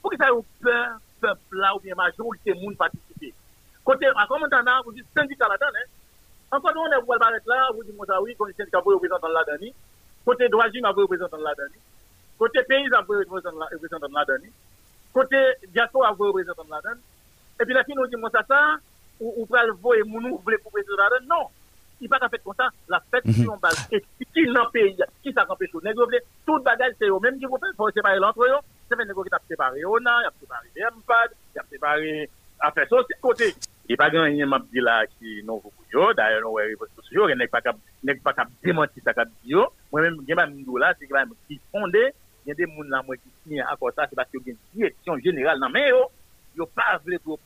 pour 0.00 0.12
qui 0.12 0.16
ça 0.16 0.28
ait 0.28 0.62
peur, 0.62 0.98
peuple 1.20 1.56
là, 1.56 1.74
ou 1.74 1.80
bien 1.80 1.96
majorité 1.96 2.54
monde 2.54 2.76
participer? 2.76 3.34
Côté, 3.84 4.06
à 4.06 4.26
comment 4.28 4.48
t'en 4.48 4.62
vous 4.84 4.92
dites 4.92 5.06
syndicat 5.12 5.48
là-dedans, 5.48 5.66
hein? 5.74 5.88
Encore 6.52 6.72
nous, 6.72 6.82
on 6.82 6.92
est 6.92 7.04
pour 7.04 7.14
le 7.14 7.50
là, 7.50 7.70
vous 7.74 7.82
dites, 7.82 7.96
moi, 7.96 8.06
oui, 8.22 8.36
comme 8.36 8.52
syndicat, 8.52 8.80
vous 8.80 8.90
représentez 8.90 9.26
là-dedans. 9.26 9.72
Côté 10.24 10.48
droit, 10.48 10.66
vous 10.68 11.00
représentez 11.00 11.36
là-dedans. 11.36 11.80
Côté 12.38 12.62
pays, 12.62 12.88
vous 12.88 13.14
représentez 13.14 13.58
là-dedans. 13.58 14.48
Côté 15.12 15.36
diaspora, 15.72 16.12
vous 16.12 16.26
représentez 16.26 16.62
là-dedans. 16.70 17.00
Et 17.60 17.64
puis 17.64 17.74
la 17.74 17.82
dit, 17.82 18.16
moi, 18.16 18.30
ça, 18.30 18.44
ça, 18.46 18.76
ou 18.76 18.78
pour 18.78 18.78
le 18.78 18.78
voir 18.78 18.93
et 19.24 20.04
mon 20.04 20.20
nous 20.20 20.38
voulez 20.38 20.58
pour 20.58 20.72
présenter 20.72 20.96
là-dedans. 20.96 21.36
Non. 21.36 21.48
Il 22.00 22.08
pas 22.08 22.18
fait 22.28 22.42
comme 22.42 22.54
ça. 22.56 22.70
La 22.88 23.00
fête, 23.10 23.22
qui 23.24 23.46
on 23.48 23.56
base. 23.56 23.88
Et 23.92 24.04
qui 24.32 24.46
dans 24.46 24.64
le 24.64 24.70
pays, 24.70 24.96
qui 25.22 25.32
ça 25.32 25.46
empêche 25.48 25.70
tout. 25.70 25.80
Bagage, 26.60 26.94
c'est 26.98 27.06
eux 27.06 27.20
même 27.20 27.38
qui 27.38 27.46
vous 27.46 27.56
fait, 27.56 27.66
faut 27.76 27.88
séparer 27.90 28.18
l'entre 28.18 28.42
eux. 28.42 28.50
C'est 28.88 28.96
fait 28.96 29.04
négocier, 29.04 29.30
qui 29.30 29.36
a 29.36 29.40
séparé 29.48 29.84
ONA, 29.84 30.22
il 30.22 30.26
a 30.26 30.32
séparé 30.40 30.68
MPAD, 30.74 31.30
il 31.54 31.58
a 31.58 31.64
séparé 31.70 32.28
affaires 32.60 32.88
sociales 32.88 33.20
côté. 33.20 33.54
Il 33.86 33.90
n'y 33.90 33.94
a 33.94 33.96
pas 33.98 34.10
grand 34.10 34.26
chose 34.26 34.46
m'a 34.46 34.58
dit 34.58 34.80
là 34.80 35.06
qui 35.06 35.42
non 35.44 35.62
yo 35.92 36.12
cap 36.14 37.76
démentir 38.62 39.02
ça 39.04 39.12
cap 39.12 39.28
yo 39.44 39.66
moi 39.92 40.00
même 40.00 40.24
j'ai 40.26 40.34
pas 40.34 40.46
m'dou 40.46 40.78
là 40.78 40.94
c'est 40.98 41.06
quand 41.06 41.18
même 41.18 41.34
qui 41.46 41.60
fondé 41.70 42.14
il 42.46 42.48
y 42.48 42.52
a 42.52 42.54
des 42.54 42.64
gens 42.64 42.82
là 42.88 43.02
moi 43.02 43.14
qui 43.16 43.28
signent 43.42 43.60
accord 43.60 43.92
ça 43.94 44.06
c'est 44.08 44.16
parce 44.16 44.30
que 44.30 44.38
y 44.38 44.48
a 44.48 44.52
une 44.52 44.56
direction 44.74 45.18
générale 45.18 45.58
non 45.60 45.68
mais 45.68 45.90
yo 45.90 46.10
yo 46.56 46.64
pas 46.64 46.98
voulu 47.04 47.18
pour 47.18 47.38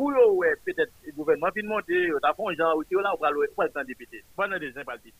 perdre 0.00 0.20
yo 0.20 0.40
vinn 0.40 0.40
c'est 0.40 0.40
bon 0.40 0.40
garantie 0.40 0.40
pour 0.40 0.46
yo 0.46 0.56
peut-être 0.64 0.92
le 1.06 1.12
gouvernement 1.12 1.48
vient 1.54 1.68
monter 1.68 2.06
yo 2.08 2.18
t'a 2.20 2.34
va 3.20 3.30
le 3.30 3.72
temps 3.72 3.84
député. 3.86 4.24
Bonne 4.36 4.58
des 4.58 4.72
impalpés. 4.78 5.12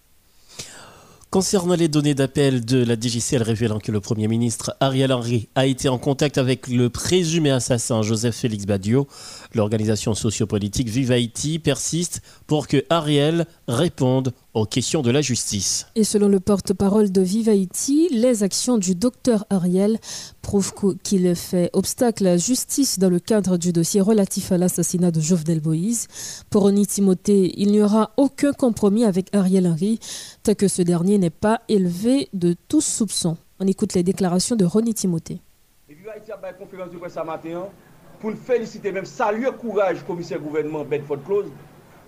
Concernant 1.30 1.76
les 1.76 1.86
données 1.86 2.14
d'appel 2.14 2.64
de 2.64 2.84
la 2.84 2.96
DGCL 2.96 3.42
révélant 3.42 3.78
que 3.78 3.92
le 3.92 4.00
Premier 4.00 4.26
ministre 4.26 4.74
Ariel 4.80 5.12
Henry 5.12 5.48
a 5.54 5.64
été 5.64 5.88
en 5.88 5.96
contact 5.96 6.38
avec 6.38 6.66
le 6.66 6.90
présumé 6.90 7.52
assassin 7.52 8.02
Joseph 8.02 8.34
Félix 8.34 8.66
Badio, 8.66 9.06
l'organisation 9.54 10.14
sociopolitique 10.14 10.88
Vive 10.88 11.12
Haïti 11.12 11.58
persiste 11.58 12.22
pour 12.46 12.68
que 12.68 12.84
Ariel 12.90 13.46
réponde 13.68 14.32
aux 14.54 14.66
questions 14.66 15.02
de 15.02 15.10
la 15.10 15.20
justice. 15.20 15.86
Et 15.94 16.04
selon 16.04 16.28
le 16.28 16.40
porte-parole 16.40 17.12
de 17.12 17.20
Vive 17.20 17.48
Haïti, 17.48 18.08
les 18.10 18.42
actions 18.42 18.78
du 18.78 18.94
docteur 18.94 19.44
Ariel 19.50 19.98
prouvent 20.42 20.72
qu'il 21.02 21.34
fait 21.36 21.70
obstacle 21.72 22.26
à 22.26 22.30
la 22.30 22.36
justice 22.36 22.98
dans 22.98 23.10
le 23.10 23.20
cadre 23.20 23.56
du 23.56 23.72
dossier 23.72 24.00
relatif 24.00 24.52
à 24.52 24.58
l'assassinat 24.58 25.10
de 25.10 25.20
Jovenel 25.20 25.60
Moïse. 25.64 26.08
Pour 26.50 26.64
Oni 26.64 26.86
Timothée, 26.86 27.52
il 27.56 27.70
n'y 27.70 27.82
aura 27.82 28.12
aucun 28.16 28.52
compromis 28.52 29.04
avec 29.04 29.34
Ariel 29.34 29.66
Henry, 29.66 29.98
tant 30.42 30.54
que 30.54 30.68
ce 30.68 30.82
dernier 30.82 31.18
n'est 31.18 31.30
pas 31.30 31.60
élevé 31.68 32.28
de 32.32 32.56
tout 32.68 32.80
soupçon. 32.80 33.36
On 33.60 33.66
écoute 33.66 33.94
les 33.94 34.02
déclarations 34.02 34.56
de 34.56 34.64
Ronnie 34.64 34.94
Timothée. 34.94 35.40
Vive 35.88 36.08
Haïti 36.08 36.32
a 36.32 36.36
une 36.50 36.56
conférence 36.56 36.90
de 36.90 36.98
presse 36.98 37.14
ce 37.14 37.20
matin 37.20 37.50
pour 37.50 37.70
pou 38.20 38.32
nou 38.32 38.46
felisite 38.46 38.92
mèm 38.92 39.06
salye 39.08 39.50
kouraj 39.60 40.02
komise 40.06 40.36
gouvernement 40.40 40.88
Bedford 40.88 41.24
Close 41.26 41.50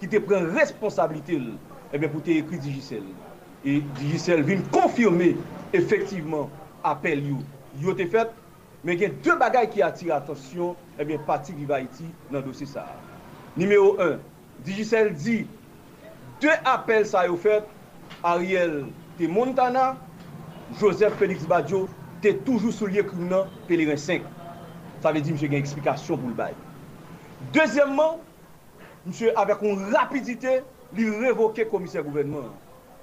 ki 0.01 0.11
te 0.13 0.21
pren 0.23 0.51
responsabilite 0.57 1.39
l, 1.39 1.55
e 1.55 1.97
eh 1.97 1.99
mèm 2.03 2.13
pou 2.13 2.25
te 2.25 2.37
ekri 2.41 2.61
Digicel. 2.63 3.07
E 3.65 3.81
Digicel 4.01 4.45
vin 4.47 4.65
konfirme 4.75 5.33
efektiveman 5.73 6.51
apel 6.87 7.25
yo. 7.31 7.41
Yo 7.81 7.95
te 7.97 8.05
fet, 8.13 8.35
men 8.85 8.99
gen 9.01 9.17
dè 9.25 9.39
bagay 9.41 9.71
ki 9.73 9.85
atire 9.87 10.17
atensyon, 10.19 10.77
e 10.99 11.01
eh 11.01 11.09
mèm 11.09 11.25
pati 11.29 11.57
viva 11.57 11.81
iti 11.81 12.11
nan 12.35 12.45
dosi 12.45 12.69
sa. 12.69 12.85
Numero 13.57 13.95
1, 13.97 14.19
Digicel 14.67 15.13
di, 15.17 15.41
dè 16.45 16.59
apel 16.69 17.09
sa 17.09 17.25
yo 17.29 17.39
fet, 17.41 17.65
Ariel 18.27 18.83
te 19.17 19.27
Montana, 19.31 19.95
Joseph 20.81 21.17
Félix 21.19 21.49
Badiou 21.49 21.89
te 22.23 22.33
toujou 22.47 22.73
sou 22.73 22.91
liye 22.91 23.05
kounan 23.07 23.49
Pelerin 23.69 23.99
5. 23.99 24.42
sa 25.03 25.13
ve 25.13 25.23
di 25.25 25.35
msè 25.35 25.49
gen 25.51 25.63
eksplikasyon 25.63 26.21
pou 26.21 26.31
l 26.31 26.37
bay. 26.39 26.55
Dezyèmman, 27.55 28.21
msè 29.09 29.33
avèk 29.41 29.65
on 29.67 29.89
rapidite 29.93 30.61
li 30.97 31.09
revoke 31.23 31.67
komisè 31.71 32.05
gouvenman. 32.05 32.51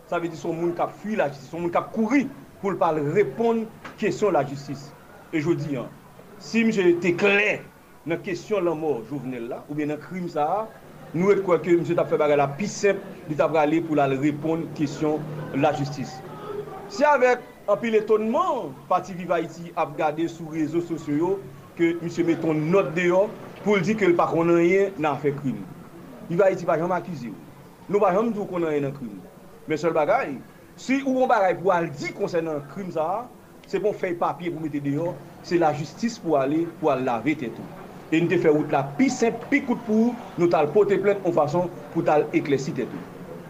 Sa 0.09 0.21
ve 0.21 0.31
di 0.31 0.39
son 0.39 0.55
moun 0.57 0.75
kap 0.77 0.93
fwi 1.01 1.19
la 1.19 1.29
jistis, 1.31 1.49
son 1.51 1.65
moun 1.65 1.73
kap 1.75 1.91
kouri 1.95 2.25
pou 2.61 2.71
l 2.71 2.79
pal 2.79 3.01
repon 3.15 3.65
kesyon 4.01 4.37
la 4.37 4.45
jistis. 4.47 4.87
E 5.35 5.43
jodi 5.43 5.77
an, 5.77 5.91
si 6.41 6.63
msè 6.65 6.87
te 7.03 7.13
kler 7.19 7.65
nan 8.09 8.23
kesyon 8.25 8.65
lan 8.65 8.79
mor 8.79 9.03
jovenel 9.09 9.51
la, 9.51 9.61
ou 9.67 9.77
bien 9.77 9.91
nan 9.91 9.99
krim 10.01 10.31
sa 10.31 10.47
a, 10.61 10.63
nou 11.13 11.33
et 11.33 11.43
kwa 11.45 11.59
ke 11.61 11.75
msè 11.81 11.97
tap 11.99 12.09
fe 12.09 12.17
bagay 12.21 12.39
la 12.39 12.49
pisep, 12.57 12.97
li 13.27 13.37
tap 13.37 13.53
rale 13.57 13.83
pou 13.85 13.99
la 13.99 14.07
repon 14.15 14.65
kesyon 14.79 15.19
la 15.59 15.75
jistis. 15.77 16.15
Se 16.89 17.05
avèk, 17.05 17.43
anpil 17.69 17.99
etonman, 17.99 18.71
pati 18.89 19.13
Viva 19.13 19.37
Iti 19.43 19.69
ap 19.77 19.91
gade 19.97 20.25
sou 20.31 20.49
rezo 20.55 20.81
sosyo 20.81 21.17
yo, 21.19 21.33
ke 21.79 21.95
msye 22.03 22.25
meton 22.27 22.65
not 22.74 22.91
deyo 22.95 23.27
pou 23.63 23.79
l 23.79 23.83
di 23.88 23.95
ke 23.98 24.07
l 24.09 24.15
pa 24.19 24.27
konan 24.29 24.59
yen 24.65 24.95
nan 25.00 25.19
fe 25.24 25.31
krim. 25.38 25.62
I 26.29 26.38
va 26.39 26.51
iti 26.51 26.67
pa 26.67 26.77
jam 26.79 26.91
akize 26.95 27.31
ou. 27.31 27.39
Nou 27.89 28.03
pa 28.03 28.12
jam 28.13 28.33
djou 28.33 28.48
konan 28.50 28.75
yen 28.75 28.89
nan 28.89 28.95
krim. 28.98 29.15
Men 29.69 29.79
sol 29.79 29.95
bagay, 29.95 30.36
si 30.79 31.00
ou 31.05 31.21
bon 31.21 31.31
bagay 31.31 31.55
pou 31.59 31.71
al 31.74 31.88
di 31.95 32.12
konsen 32.17 32.50
nan 32.50 32.63
krim 32.74 32.91
sa, 32.95 33.25
se 33.69 33.79
pon 33.81 33.95
fey 33.95 34.17
papye 34.19 34.51
pou 34.51 34.63
mette 34.63 34.81
deyo, 34.83 35.13
se 35.48 35.59
la 35.62 35.71
justis 35.77 36.19
pou 36.19 36.36
ale, 36.39 36.65
pou 36.81 36.91
al 36.91 37.05
lave 37.07 37.38
tetou. 37.39 37.65
E 38.09 38.17
nou 38.17 38.31
te 38.31 38.39
fe 38.41 38.51
wout 38.51 38.71
la 38.74 38.83
pi 38.98 39.07
semp, 39.13 39.43
pi 39.51 39.62
kout 39.67 39.81
pou, 39.88 40.13
nou 40.39 40.50
tal 40.51 40.71
pote 40.74 40.98
plen 41.01 41.19
kon 41.24 41.36
fason 41.36 41.69
pou 41.93 42.03
tal 42.05 42.25
eklesi 42.36 42.74
tetou. 42.75 43.03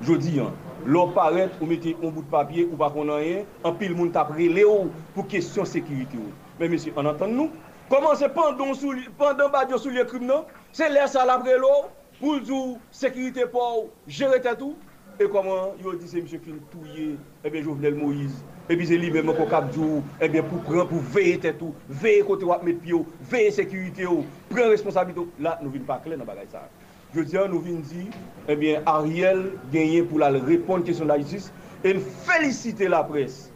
Jodi 0.05 0.38
yon. 0.38 0.53
Lò 0.88 1.09
paret 1.15 1.55
ou 1.59 1.67
mette 1.67 1.95
yon 1.95 2.12
bout 2.12 2.27
papye 2.31 2.65
ou 2.69 2.77
pa 2.79 2.91
konan 2.93 3.24
yen, 3.24 3.48
an 3.67 3.75
pil 3.79 3.95
moun 3.95 4.12
tapre 4.15 4.45
le 4.51 4.67
ou 4.67 4.91
pou 5.15 5.27
kesyon 5.31 5.67
sekirite 5.67 6.19
ou. 6.19 6.31
Men 6.59 6.71
mesi, 6.75 6.91
an 7.00 7.07
antan 7.13 7.33
nou? 7.36 7.51
Komanse 7.89 8.27
pandan 8.29 9.50
badyo 9.51 9.79
sou 9.81 9.89
liye 9.89 10.05
krim 10.05 10.27
nan, 10.29 10.43
se 10.77 10.86
lè 10.93 11.08
salapre 11.10 11.55
lò, 11.58 11.88
pou 12.19 12.38
l'zou, 12.38 12.75
sekirite 12.93 13.48
pou, 13.50 13.88
jere 14.05 14.38
tètou, 14.46 14.75
e 15.17 15.25
koman 15.34 15.79
yo 15.81 15.96
di 15.98 16.08
se 16.12 16.22
msè 16.22 16.38
fin 16.43 16.60
touye, 16.69 17.15
ebe 17.48 17.63
Jovenel 17.65 17.98
Moïse, 17.98 18.43
ebe 18.69 18.86
se 18.86 19.00
libe 19.01 19.24
mè 19.25 19.34
kokap 19.39 19.72
djou, 19.74 20.03
ebe 20.22 20.46
pou 20.51 20.62
pran 20.67 20.86
pou 20.91 21.01
veye 21.15 21.41
tètou, 21.41 21.74
veye 22.03 22.22
kote 22.27 22.46
wap 22.46 22.62
met 22.67 22.77
pyo, 22.86 23.01
veye 23.34 23.50
sekirite 23.58 24.05
yo, 24.05 24.19
pran 24.53 24.69
responsabito, 24.69 25.25
la 25.41 25.58
nou 25.63 25.74
vin 25.74 25.89
pa 25.89 25.98
klen 26.05 26.22
nan 26.22 26.29
bagay 26.29 26.46
sa. 26.53 26.67
Je 27.15 27.25
di 27.25 27.41
an 27.41 27.50
nou 27.50 27.65
vin 27.65 27.81
di, 27.89 28.05
ebe 28.46 28.77
Ariel 28.86 29.48
genye 29.74 30.05
pou 30.05 30.22
la 30.22 30.29
repon 30.38 30.86
kesyon 30.86 31.10
la 31.10 31.17
isis, 31.25 31.50
en 31.81 32.05
felicite 32.29 32.86
la 32.93 33.01
pres, 33.10 33.48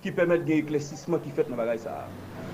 ki 0.00 0.16
pemet 0.16 0.48
genye 0.48 0.64
klesisman 0.72 1.20
ki 1.20 1.36
fet 1.36 1.52
nan 1.52 1.60
bagay 1.60 1.84
sa. 1.84 2.00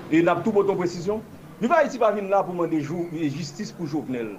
E 0.09 0.23
nap 0.25 0.41
tou 0.41 0.55
boton 0.55 0.77
presisyon. 0.79 1.19
Nou 1.59 1.69
va 1.69 1.83
iti 1.85 1.99
pa 2.01 2.09
vin 2.15 2.29
la 2.31 2.39
pou 2.41 2.55
mande 2.55 2.79
eh, 2.79 3.27
justice 3.29 3.75
pou 3.77 3.85
Jovenel. 3.85 4.31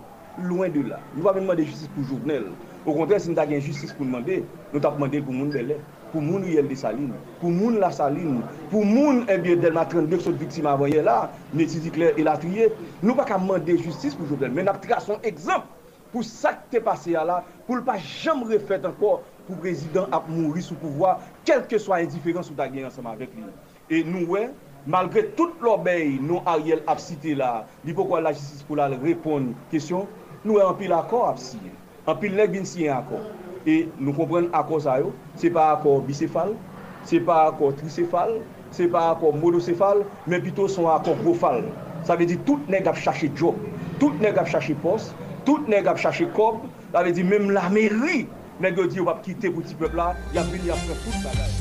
Loin 0.43 0.73
de 0.73 0.83
la. 0.89 0.99
Nou 1.15 1.23
va 1.27 1.35
vin 1.37 1.45
mande 1.47 1.63
justice 1.63 1.91
pou 1.95 2.03
Jovenel. 2.09 2.49
Ou 2.87 2.95
kontre, 2.97 3.21
si 3.21 3.29
nou 3.29 3.39
ta 3.39 3.45
gen 3.47 3.61
justice 3.63 3.95
pou 3.95 4.09
mande, 4.09 4.41
nou 4.73 4.83
ta 4.83 4.91
pou 4.91 5.05
mande 5.05 5.21
pou 5.23 5.37
moun 5.37 5.53
belè. 5.55 5.77
Pou 6.11 6.25
moun 6.25 6.43
ou 6.43 6.51
yel 6.51 6.67
de 6.67 6.79
saline. 6.81 7.15
Pou 7.39 7.55
moun 7.55 7.77
la 7.79 7.93
saline. 7.95 8.41
Pou 8.73 8.83
moun 8.89 9.21
eh 9.29 9.37
enbye 9.37 9.59
del 9.63 9.77
matran 9.77 10.09
dek 10.11 10.25
sot 10.25 10.41
viktima 10.41 10.73
avoye 10.75 11.05
la. 11.07 11.29
Neti 11.55 11.83
dikler 11.85 12.19
el 12.19 12.31
atriye. 12.33 12.71
Nou 13.05 13.15
pa 13.21 13.29
ka 13.29 13.39
mande 13.39 13.77
justice 13.79 14.17
pou 14.19 14.27
Jovenel. 14.27 14.57
Men 14.57 14.73
ap 14.73 14.81
tra 14.83 14.99
son 15.05 15.23
ekzamp. 15.29 15.69
Pou 16.11 16.27
sak 16.27 16.65
te 16.73 16.81
pase 16.83 17.13
ya 17.13 17.23
la. 17.29 17.45
Pou 17.69 17.79
l 17.79 17.85
pa 17.87 17.95
jam 18.01 18.43
refet 18.49 18.89
ankor. 18.89 19.21
Pou 19.45 19.61
prezident 19.63 20.11
ap 20.17 20.27
mouri 20.33 20.65
sou 20.67 20.81
pouvoi. 20.83 21.15
Kelke 21.47 21.79
swa 21.79 22.01
indiferent 22.03 22.49
sou 22.49 22.59
ta 22.59 22.67
gen 22.73 22.89
ansama 22.91 23.15
vek 23.21 23.39
li. 23.39 23.47
E 23.93 24.03
nou 24.09 24.33
wey. 24.35 24.51
Malgré 24.87 25.27
toute 25.29 25.61
l'obéi, 25.61 26.19
nous 26.21 26.41
Ariel 26.47 26.83
a 26.87 26.97
cité 26.99 27.35
là, 27.35 27.67
il 27.85 27.95
faut 27.95 28.19
la 28.19 28.33
justice 28.33 28.63
pour 28.63 28.77
la 28.77 28.89
répondre 28.89 29.53
question, 29.71 30.07
nous 30.45 30.59
avons 30.59 30.75
pris 30.75 30.89
l'accord 30.89 31.29
à 31.29 31.37
citer. 31.37 31.71
En 32.07 32.15
pile 32.17 32.35
nèg 32.35 32.55
vin 32.57 32.65
signer 32.65 32.89
accord. 32.89 33.27
Et 33.67 33.89
nous 33.99 34.13
comprenons 34.13 34.49
accord 34.53 34.81
ça 34.81 34.99
yo, 34.99 35.13
c'est 35.37 35.51
pas 35.51 35.73
accord 35.73 36.01
bicéphale, 36.01 36.55
c'est 37.05 37.21
pas 37.21 37.49
accord 37.49 37.75
tricéphale, 37.77 38.41
c'est 38.71 38.89
pas 38.89 39.11
accord 39.11 39.37
monocéphale, 39.37 40.05
mais 40.27 40.41
plutôt 40.41 40.67
son 40.67 40.89
accord 40.89 41.17
profale. 41.17 41.65
Ça 42.05 42.17
veut 42.17 42.25
dire 42.25 42.39
tout 42.47 42.61
nèg 42.69 42.89
a 42.89 42.95
cherché 42.95 43.31
job, 43.35 43.55
tout 43.99 44.13
nèg 44.21 44.39
a 44.39 44.45
cherché 44.47 44.75
poste, 44.75 45.15
tout 45.45 45.61
nèg 45.69 45.87
a 45.87 45.95
cherché 45.95 46.27
corps, 46.35 46.63
ça 46.93 47.03
veut 47.03 47.13
dire 47.13 47.27
même 47.27 47.51
la 47.51 47.69
mairie 47.69 48.27
nèg 48.61 48.81
dit 48.89 49.01
on 49.01 49.05
va 49.05 49.21
quitter 49.23 49.51
pour 49.51 49.63
petit 49.63 49.75
peuple 49.75 49.97
là, 49.97 50.15
il 50.33 50.39
a 50.39 50.43
venu 50.43 50.71
après 50.71 50.95
tout 50.95 51.23
bagage. 51.23 51.60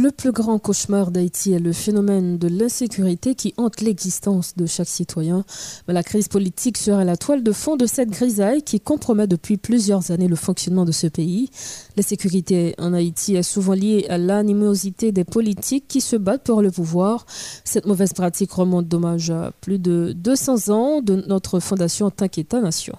Le 0.00 0.12
plus 0.12 0.30
grand 0.30 0.60
cauchemar 0.60 1.10
d'Haïti 1.10 1.54
est 1.54 1.58
le 1.58 1.72
phénomène 1.72 2.38
de 2.38 2.46
l'insécurité 2.46 3.34
qui 3.34 3.52
hante 3.56 3.80
l'existence 3.80 4.54
de 4.56 4.64
chaque 4.64 4.86
citoyen. 4.86 5.44
La 5.88 6.04
crise 6.04 6.28
politique 6.28 6.78
sera 6.78 7.04
la 7.04 7.16
toile 7.16 7.42
de 7.42 7.50
fond 7.50 7.74
de 7.74 7.84
cette 7.84 8.10
grisaille 8.10 8.62
qui 8.62 8.78
compromet 8.78 9.26
depuis 9.26 9.56
plusieurs 9.56 10.12
années 10.12 10.28
le 10.28 10.36
fonctionnement 10.36 10.84
de 10.84 10.92
ce 10.92 11.08
pays. 11.08 11.50
La 11.96 12.04
sécurité 12.04 12.76
en 12.78 12.92
Haïti 12.94 13.34
est 13.34 13.42
souvent 13.42 13.72
liée 13.72 14.06
à 14.08 14.18
l'animosité 14.18 15.10
des 15.10 15.24
politiques 15.24 15.88
qui 15.88 16.00
se 16.00 16.14
battent 16.14 16.44
pour 16.44 16.62
le 16.62 16.70
pouvoir. 16.70 17.26
Cette 17.64 17.86
mauvaise 17.86 18.12
pratique 18.12 18.52
remonte 18.52 18.86
dommage 18.86 19.30
à 19.30 19.50
plus 19.60 19.80
de 19.80 20.12
200 20.14 20.68
ans 20.68 21.02
de 21.02 21.24
notre 21.26 21.58
fondation 21.58 22.08
T'inquiète 22.10 22.54
Nation. 22.54 22.94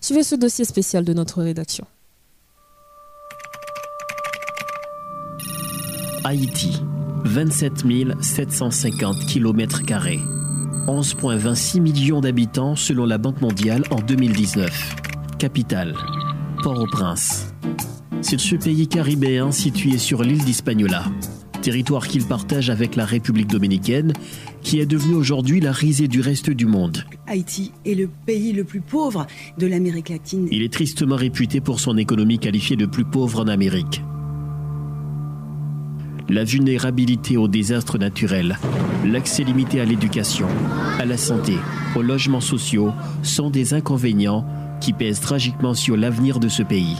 Suivez 0.00 0.22
ce 0.22 0.36
dossier 0.36 0.64
spécial 0.64 1.04
de 1.04 1.14
notre 1.14 1.42
rédaction. 1.42 1.84
Haïti, 6.26 6.80
27 7.26 7.84
750 8.18 9.26
km, 9.26 9.82
11,26 10.86 11.80
millions 11.82 12.22
d'habitants 12.22 12.76
selon 12.76 13.04
la 13.04 13.18
Banque 13.18 13.42
mondiale 13.42 13.84
en 13.90 14.00
2019. 14.00 14.96
Capitale, 15.38 15.94
Port-au-Prince. 16.62 17.52
C'est 18.22 18.40
ce 18.40 18.56
pays 18.56 18.88
caribéen 18.88 19.52
situé 19.52 19.98
sur 19.98 20.22
l'île 20.22 20.42
d'Hispaniola, 20.42 21.04
territoire 21.60 22.08
qu'il 22.08 22.24
partage 22.24 22.70
avec 22.70 22.96
la 22.96 23.04
République 23.04 23.48
dominicaine, 23.48 24.14
qui 24.62 24.80
est 24.80 24.86
devenu 24.86 25.16
aujourd'hui 25.16 25.60
la 25.60 25.72
risée 25.72 26.08
du 26.08 26.22
reste 26.22 26.48
du 26.48 26.64
monde. 26.64 27.04
Haïti 27.26 27.70
est 27.84 27.94
le 27.94 28.08
pays 28.24 28.54
le 28.54 28.64
plus 28.64 28.80
pauvre 28.80 29.26
de 29.58 29.66
l'Amérique 29.66 30.08
latine. 30.08 30.48
Il 30.50 30.62
est 30.62 30.72
tristement 30.72 31.16
réputé 31.16 31.60
pour 31.60 31.80
son 31.80 31.98
économie 31.98 32.38
qualifiée 32.38 32.76
de 32.76 32.86
plus 32.86 33.04
pauvre 33.04 33.40
en 33.40 33.48
Amérique. 33.48 34.02
La 36.30 36.42
vulnérabilité 36.42 37.36
aux 37.36 37.48
désastres 37.48 37.98
naturels, 37.98 38.58
l'accès 39.04 39.44
limité 39.44 39.80
à 39.80 39.84
l'éducation, 39.84 40.46
à 40.98 41.04
la 41.04 41.18
santé, 41.18 41.52
aux 41.94 42.00
logements 42.02 42.40
sociaux 42.40 42.92
sont 43.22 43.50
des 43.50 43.74
inconvénients 43.74 44.46
qui 44.80 44.94
pèsent 44.94 45.20
tragiquement 45.20 45.74
sur 45.74 45.98
l'avenir 45.98 46.40
de 46.40 46.48
ce 46.48 46.62
pays. 46.62 46.96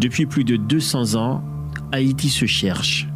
Depuis 0.00 0.24
plus 0.24 0.44
de 0.44 0.56
200 0.56 1.16
ans, 1.16 1.44
Haïti 1.92 2.30
se 2.30 2.46
cherche, 2.46 3.08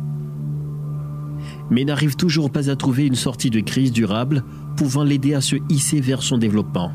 mais 1.71 1.85
n'arrive 1.85 2.17
toujours 2.17 2.51
pas 2.51 2.69
à 2.69 2.77
trouver 2.77 3.07
une 3.07 3.15
sortie 3.15 3.51
de 3.51 3.61
crise 3.61 3.93
durable 3.93 4.45
pouvant 4.77 5.05
l'aider 5.05 5.33
à 5.33 5.41
se 5.41 5.57
hisser 5.71 6.03
vers 6.03 6.23
son 6.23 6.37
développement. 6.37 6.93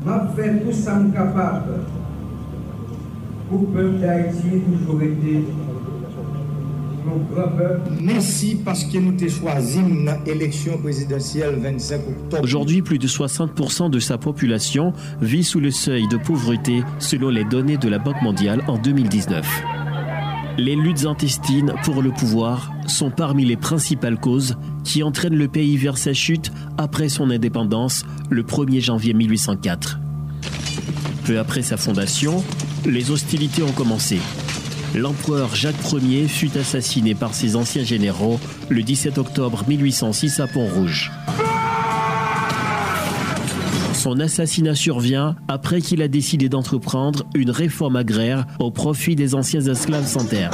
Merci 8.00 8.56
parce 8.64 8.84
que 8.84 8.98
nous 8.98 9.12
t'ai 9.12 9.28
choisi 9.28 9.80
l'élection 10.26 10.78
présidentielle 10.78 11.56
25 11.60 11.96
octobre. 11.96 12.42
Aujourd'hui, 12.42 12.82
plus 12.82 12.98
de 12.98 13.06
60% 13.06 13.90
de 13.90 13.98
sa 13.98 14.18
population 14.18 14.92
vit 15.20 15.44
sous 15.44 15.60
le 15.60 15.70
seuil 15.70 16.08
de 16.08 16.16
pauvreté 16.16 16.82
selon 16.98 17.28
les 17.28 17.44
données 17.44 17.76
de 17.76 17.88
la 17.88 17.98
Banque 17.98 18.22
mondiale 18.22 18.62
en 18.68 18.78
2019. 18.78 19.62
Les 20.56 20.76
luttes 20.76 21.04
intestines 21.04 21.74
pour 21.82 22.00
le 22.00 22.10
pouvoir 22.10 22.72
sont 22.86 23.10
parmi 23.10 23.44
les 23.44 23.56
principales 23.56 24.20
causes 24.20 24.56
qui 24.84 25.02
entraînent 25.02 25.36
le 25.36 25.48
pays 25.48 25.76
vers 25.76 25.98
sa 25.98 26.12
chute 26.12 26.52
après 26.78 27.08
son 27.08 27.30
indépendance 27.30 28.04
le 28.30 28.44
1er 28.44 28.80
janvier 28.80 29.14
1804. 29.14 29.98
Peu 31.24 31.38
après 31.38 31.62
sa 31.62 31.76
fondation, 31.76 32.44
les 32.86 33.10
hostilités 33.10 33.62
ont 33.62 33.72
commencé 33.72 34.18
l'empereur 34.94 35.54
Jacques 35.54 35.92
Ier 35.92 36.28
fut 36.28 36.56
assassiné 36.56 37.14
par 37.14 37.34
ses 37.34 37.56
anciens 37.56 37.84
généraux 37.84 38.38
le 38.68 38.82
17 38.82 39.18
octobre 39.18 39.64
1806 39.66 40.40
à 40.40 40.46
Pont-Rouge. 40.46 41.10
Son 43.92 44.20
assassinat 44.20 44.74
survient 44.74 45.34
après 45.48 45.80
qu'il 45.80 46.02
a 46.02 46.08
décidé 46.08 46.48
d'entreprendre 46.48 47.24
une 47.34 47.50
réforme 47.50 47.96
agraire 47.96 48.46
au 48.58 48.70
profit 48.70 49.16
des 49.16 49.34
anciens 49.34 49.62
esclaves 49.62 50.06
sans 50.06 50.24
terre. 50.24 50.52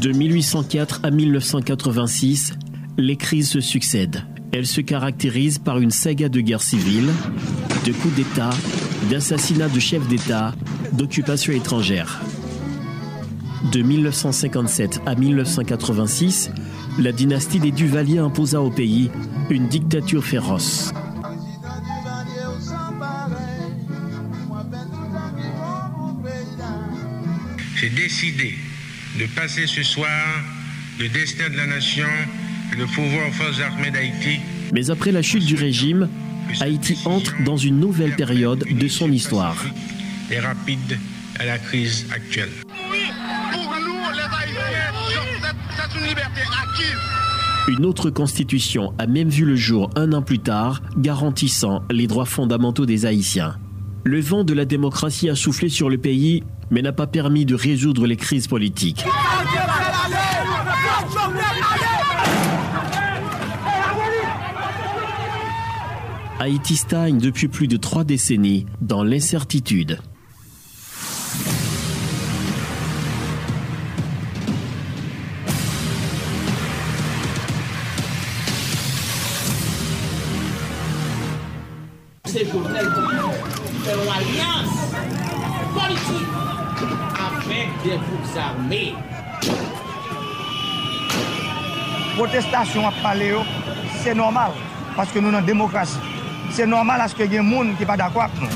De 0.00 0.12
1804 0.12 1.00
à 1.02 1.10
1986, 1.10 2.52
les 2.98 3.16
crises 3.16 3.50
se 3.50 3.60
succèdent 3.60 4.22
Elle 4.52 4.66
se 4.66 4.80
caractérise 4.80 5.58
par 5.58 5.78
une 5.78 5.90
saga 5.90 6.28
de 6.28 6.40
guerre 6.40 6.62
civile, 6.62 7.08
de 7.84 7.92
coups 7.92 8.14
d'État, 8.14 8.50
d'assassinats 9.10 9.68
de 9.68 9.80
chefs 9.80 10.06
d'État, 10.06 10.54
d'occupation 10.92 11.52
étrangère. 11.52 12.20
De 13.64 13.82
1957 13.82 15.00
à 15.04 15.14
1986, 15.14 16.50
la 16.98 17.12
dynastie 17.12 17.58
des 17.58 17.72
Duvalier 17.72 18.18
imposa 18.18 18.60
au 18.60 18.70
pays 18.70 19.10
une 19.50 19.66
dictature 19.68 20.24
féroce. 20.24 20.92
J'ai 27.76 27.90
décidé 27.90 28.54
de 29.18 29.26
passer 29.34 29.66
ce 29.66 29.82
soir 29.82 30.08
le 30.98 31.08
destin 31.08 31.48
de 31.50 31.56
la 31.56 31.66
nation 31.66 32.06
et 32.72 32.76
le 32.76 32.86
pouvoir 32.86 33.28
aux 33.28 33.32
forces 33.32 33.60
armées 33.60 33.90
d'Haïti. 33.90 34.40
Mais 34.72 34.90
après 34.90 35.12
la 35.12 35.22
chute 35.22 35.44
du 35.44 35.56
régime, 35.56 36.08
Haïti 36.60 36.98
entre 37.04 37.34
dans 37.44 37.56
une 37.56 37.78
nouvelle 37.80 38.14
période 38.14 38.64
de 38.70 38.88
son 38.88 39.10
histoire. 39.10 39.64
Et 40.30 40.38
rapide 40.38 40.98
à 41.38 41.44
la 41.44 41.58
crise 41.58 42.06
actuelle. 42.12 42.50
Une 47.68 47.84
autre 47.84 48.08
constitution 48.08 48.94
a 48.98 49.06
même 49.06 49.28
vu 49.28 49.44
le 49.44 49.54
jour 49.54 49.90
un 49.94 50.12
an 50.14 50.22
plus 50.22 50.38
tard, 50.38 50.80
garantissant 50.96 51.82
les 51.90 52.06
droits 52.06 52.24
fondamentaux 52.24 52.86
des 52.86 53.04
Haïtiens. 53.04 53.56
Le 54.04 54.20
vent 54.20 54.42
de 54.42 54.54
la 54.54 54.64
démocratie 54.64 55.28
a 55.28 55.34
soufflé 55.34 55.68
sur 55.68 55.90
le 55.90 55.98
pays, 55.98 56.42
mais 56.70 56.80
n'a 56.80 56.92
pas 56.92 57.06
permis 57.06 57.44
de 57.44 57.54
résoudre 57.54 58.06
les 58.06 58.16
crises 58.16 58.46
politiques. 58.46 59.04
Haïti 66.40 66.76
stagne 66.76 67.18
depuis 67.18 67.48
plus 67.48 67.68
de 67.68 67.76
trois 67.76 68.04
décennies 68.04 68.64
dans 68.80 69.02
l'incertitude. 69.02 69.98
Protestation 92.16 92.86
à 92.86 92.92
parler, 93.02 93.32
c'est 94.02 94.14
normal, 94.14 94.50
parce 94.94 95.10
que 95.10 95.18
nous 95.20 95.30
sommes 95.30 95.36
en 95.36 95.46
démocratie. 95.46 95.98
C'est 96.50 96.66
normal 96.66 97.00
à 97.00 97.08
ce 97.08 97.14
qu'il 97.14 97.24
y 97.24 97.36
ait 97.36 97.40
des 97.40 97.48
gens 97.48 97.62
qui 97.62 97.66
ne 97.68 97.76
sont 97.76 97.84
pas 97.84 97.96
d'accord 97.96 98.22
avec 98.22 98.40
nous. 98.40 98.48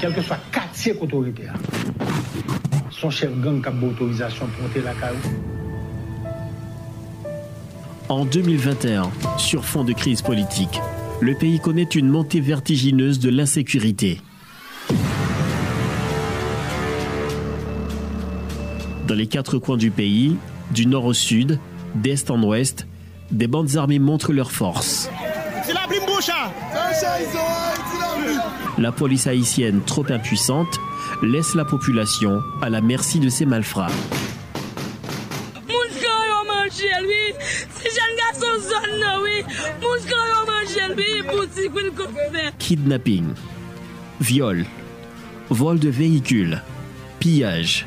Quel 0.00 0.14
que 0.14 0.22
soit 0.22 0.38
quartier 0.52 0.94
autoritaire, 1.00 1.54
son 2.90 3.10
chef 3.10 3.32
gang 3.40 3.60
qui 3.60 3.68
a 3.68 3.72
l'autorisation 3.72 4.46
pour 4.46 4.62
monter 4.62 4.80
la 4.80 4.94
caille. 4.94 5.16
En 8.08 8.24
2021, 8.24 9.10
sur 9.36 9.64
fond 9.64 9.84
de 9.84 9.92
crise 9.92 10.22
politique, 10.22 10.80
le 11.20 11.34
pays 11.34 11.60
connaît 11.60 11.82
une 11.82 12.08
montée 12.08 12.40
vertigineuse 12.40 13.18
de 13.18 13.28
l'insécurité. 13.28 14.22
Dans 19.08 19.14
les 19.14 19.26
quatre 19.26 19.56
coins 19.56 19.78
du 19.78 19.90
pays, 19.90 20.36
du 20.70 20.84
nord 20.84 21.06
au 21.06 21.14
sud, 21.14 21.58
d'est 21.94 22.30
en 22.30 22.42
ouest, 22.42 22.86
des 23.30 23.46
bandes 23.46 23.76
armées 23.76 23.98
montrent 23.98 24.34
leur 24.34 24.52
force. 24.52 25.08
La 28.76 28.92
police 28.92 29.26
haïtienne, 29.26 29.80
trop 29.86 30.04
impuissante, 30.10 30.78
laisse 31.22 31.54
la 31.54 31.64
population 31.64 32.42
à 32.60 32.68
la 32.68 32.82
merci 32.82 33.18
de 33.18 33.30
ses 33.30 33.46
malfrats. 33.46 33.88
Kidnapping, 42.58 43.24
viol, 44.20 44.66
vol 45.48 45.78
de 45.78 45.88
véhicules, 45.88 46.62
pillage, 47.20 47.86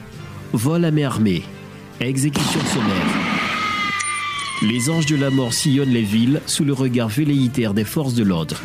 vol 0.53 0.85
à 0.85 0.91
main 0.91 1.05
armée, 1.05 1.43
exécution 1.99 2.59
sommaire. 2.73 3.31
Les 4.61 4.89
anges 4.89 5.05
de 5.05 5.15
la 5.15 5.29
mort 5.29 5.53
sillonnent 5.53 5.89
les 5.89 6.03
villes 6.03 6.41
sous 6.45 6.63
le 6.63 6.73
regard 6.73 7.09
velléitaire 7.09 7.73
des 7.73 7.83
forces 7.83 8.13
de 8.13 8.23
l'ordre. 8.23 8.61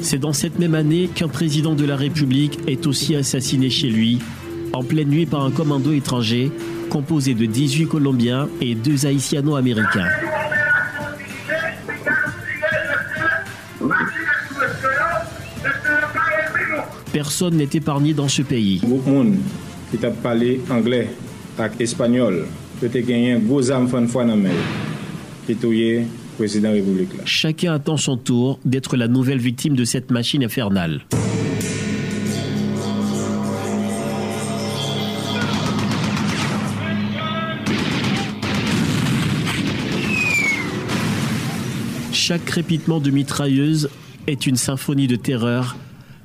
C'est 0.00 0.18
dans 0.18 0.32
cette 0.32 0.58
même 0.58 0.74
année 0.74 1.08
qu'un 1.14 1.28
président 1.28 1.74
de 1.74 1.84
la 1.84 1.96
République 1.96 2.58
est 2.66 2.86
aussi 2.86 3.16
assassiné 3.16 3.70
chez 3.70 3.88
lui, 3.88 4.18
en 4.72 4.84
pleine 4.84 5.08
nuit 5.08 5.26
par 5.26 5.44
un 5.44 5.50
commando 5.50 5.92
étranger 5.92 6.52
composé 6.90 7.34
de 7.34 7.46
18 7.46 7.86
Colombiens 7.86 8.48
et 8.60 8.74
deux 8.74 9.06
Haïtiano-Américains. 9.06 10.08
Personne 17.12 17.56
n'est 17.56 17.68
épargné 17.72 18.12
dans 18.12 18.28
ce 18.28 18.42
pays. 18.42 18.80
Beaucoup 18.84 19.10
de 19.10 19.14
monde 19.14 19.36
qui 19.90 19.98
parlé 20.22 20.60
anglais 20.70 21.08
un 23.32 23.38
gros 23.38 23.70
âme 23.70 23.88
fan 23.88 24.08
président 26.36 26.72
de 26.72 26.80
la. 26.80 27.22
Chacun 27.24 27.74
attend 27.74 27.96
son 27.96 28.16
tour 28.16 28.60
d'être 28.64 28.96
la 28.96 29.08
nouvelle 29.08 29.38
victime 29.38 29.74
de 29.74 29.84
cette 29.84 30.10
machine 30.10 30.44
infernale. 30.44 31.00
Chaque 42.12 42.44
crépitement 42.44 43.00
de 43.00 43.10
mitrailleuse 43.10 43.88
est 44.26 44.46
une 44.46 44.56
symphonie 44.56 45.06
de 45.06 45.16
terreur 45.16 45.76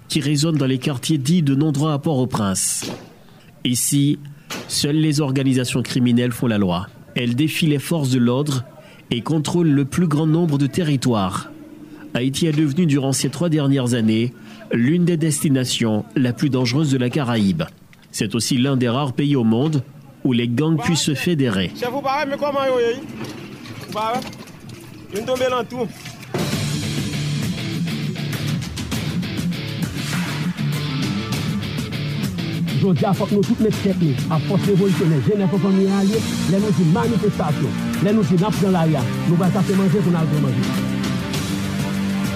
qui 0.09 0.19
résonne 0.19 0.57
dans 0.57 0.65
les 0.65 0.77
quartiers 0.77 1.17
dits 1.17 1.41
de 1.41 1.55
non-droit 1.55 1.93
à 1.93 1.97
Port-au-Prince. 1.97 2.91
Ici, 3.63 4.19
seules 4.67 4.97
les 4.97 5.21
organisations 5.21 5.81
criminelles 5.81 6.31
font 6.31 6.47
la 6.47 6.57
loi. 6.57 6.87
Elles 7.15 7.35
défient 7.35 7.67
les 7.67 7.79
forces 7.79 8.09
de 8.09 8.19
l'ordre 8.19 8.63
et 9.11 9.21
contrôlent 9.21 9.71
le 9.71 9.85
plus 9.85 10.07
grand 10.07 10.27
nombre 10.27 10.57
de 10.57 10.67
territoires. 10.67 11.51
Haïti 12.13 12.47
est 12.47 12.57
devenu 12.57 12.85
durant 12.85 13.11
ces 13.11 13.29
trois 13.29 13.49
dernières 13.49 13.93
années 13.93 14.33
l'une 14.71 15.05
des 15.05 15.17
destinations 15.17 16.05
la 16.15 16.33
plus 16.33 16.49
dangereuse 16.49 16.91
de 16.91 16.97
la 16.97 17.09
Caraïbe. 17.09 17.63
C'est 18.11 18.35
aussi 18.35 18.57
l'un 18.57 18.77
des 18.77 18.89
rares 18.89 19.13
pays 19.13 19.35
au 19.35 19.43
monde 19.43 19.83
où 20.23 20.33
les 20.33 20.47
gangs 20.47 20.77
puissent 20.77 21.01
se 21.01 21.15
fédérer. 21.15 21.71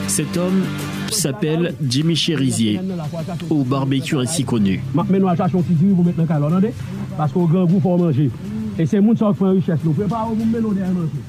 Cet 0.08 0.38
homme 0.38 0.64
s'appelle 1.12 1.76
Jimmy 1.82 2.16
Cherizier, 2.16 2.80
au 3.50 3.64
barbecue 3.64 4.18
ainsi 4.18 4.46
connu. 4.46 4.82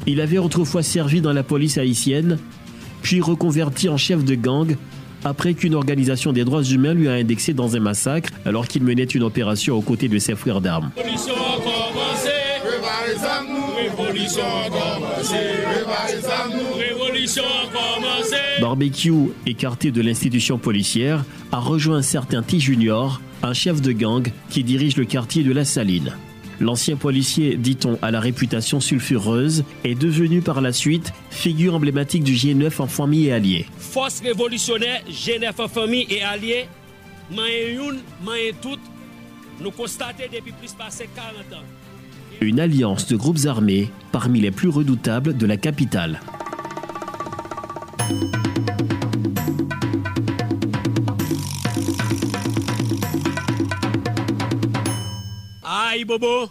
Il 0.06 0.20
avait 0.20 0.38
autrefois 0.38 0.82
servi 0.82 1.20
dans 1.20 1.32
la 1.32 1.42
police 1.42 1.78
haïtienne, 1.78 2.38
puis 3.02 3.20
reconverti 3.20 3.88
en 3.88 3.96
chef 3.96 4.24
de 4.24 4.34
gang 4.34 4.76
après 5.24 5.54
qu'une 5.54 5.74
organisation 5.74 6.32
des 6.32 6.44
droits 6.44 6.62
humains 6.62 6.94
lui 6.94 7.08
a 7.08 7.12
indexé 7.12 7.52
dans 7.54 7.76
un 7.76 7.80
massacre 7.80 8.30
alors 8.44 8.66
qu'il 8.66 8.82
menait 8.82 9.04
une 9.04 9.22
opération 9.22 9.76
aux 9.76 9.82
côtés 9.82 10.08
de 10.08 10.18
ses 10.18 10.34
frères 10.34 10.60
d'armes. 10.60 10.90
Barbecue, 18.60 19.12
écarté 19.46 19.90
de 19.90 20.02
l'institution 20.02 20.58
policière, 20.58 21.24
a 21.52 21.58
rejoint 21.58 21.98
un 21.98 22.02
certain 22.02 22.42
T 22.42 22.58
Junior, 22.58 23.20
un 23.42 23.52
chef 23.52 23.80
de 23.80 23.92
gang 23.92 24.30
qui 24.50 24.64
dirige 24.64 24.96
le 24.96 25.04
quartier 25.04 25.44
de 25.44 25.52
la 25.52 25.64
Saline. 25.64 26.12
L'ancien 26.60 26.96
policier, 26.96 27.56
dit-on, 27.56 27.98
à 28.02 28.10
la 28.10 28.20
réputation 28.20 28.80
sulfureuse, 28.80 29.64
est 29.84 29.94
devenu 29.94 30.40
par 30.40 30.60
la 30.60 30.72
suite 30.72 31.12
figure 31.30 31.74
emblématique 31.74 32.24
du 32.24 32.34
G9 32.34 32.82
en 32.82 32.86
famille 32.86 33.26
et 33.26 33.32
alliés. 33.32 33.66
Force 33.78 34.20
révolutionnaire, 34.20 35.02
G9 35.08 35.52
en 35.58 35.68
famille 35.68 36.06
et 36.10 36.22
alliés, 36.22 36.66
nous 39.60 39.70
constatons 39.70 40.24
depuis 40.32 40.52
plus 40.52 40.72
de 40.72 40.78
40 40.78 41.60
ans. 41.60 41.64
Une 42.40 42.60
alliance 42.60 43.06
de 43.06 43.16
groupes 43.16 43.46
armés 43.46 43.90
parmi 44.12 44.40
les 44.40 44.50
plus 44.50 44.68
redoutables 44.68 45.36
de 45.36 45.46
la 45.46 45.56
capitale. 45.56 46.20
Aïe 55.98 56.04
bobo. 56.04 56.48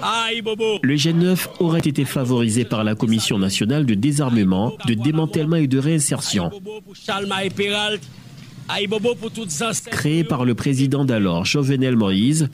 Aïe 0.00 0.40
bobo. 0.40 0.78
Le 0.82 0.94
G9 0.94 1.46
aurait 1.58 1.80
été 1.80 2.06
favorisé 2.06 2.64
par 2.64 2.84
la 2.84 2.94
Commission 2.94 3.38
nationale 3.38 3.84
de 3.84 3.92
désarmement, 3.92 4.72
de 4.86 4.94
démantèlement 4.94 5.56
et 5.56 5.66
de 5.66 5.78
réinsertion. 5.78 6.50
Créée 9.90 10.24
par 10.24 10.46
le 10.46 10.54
président 10.54 11.04
d'alors, 11.04 11.44
Jovenel 11.44 11.96
Moïse, 11.96 12.48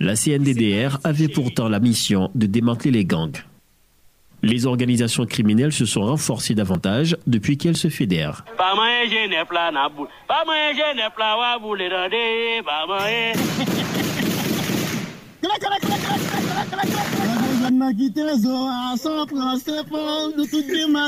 la 0.00 0.16
CNDDR 0.16 0.98
avait 1.04 1.28
pourtant 1.28 1.68
la 1.68 1.78
mission 1.78 2.32
de 2.34 2.46
démanteler 2.46 2.90
les 2.90 3.04
gangs. 3.04 3.44
Les 4.42 4.66
organisations 4.66 5.24
criminelles 5.24 5.72
se 5.72 5.84
sont 5.84 6.02
renforcées 6.02 6.54
davantage 6.54 7.16
depuis 7.28 7.58
qu'elles 7.58 7.76
se 7.76 7.88
fédèrent. 7.88 8.44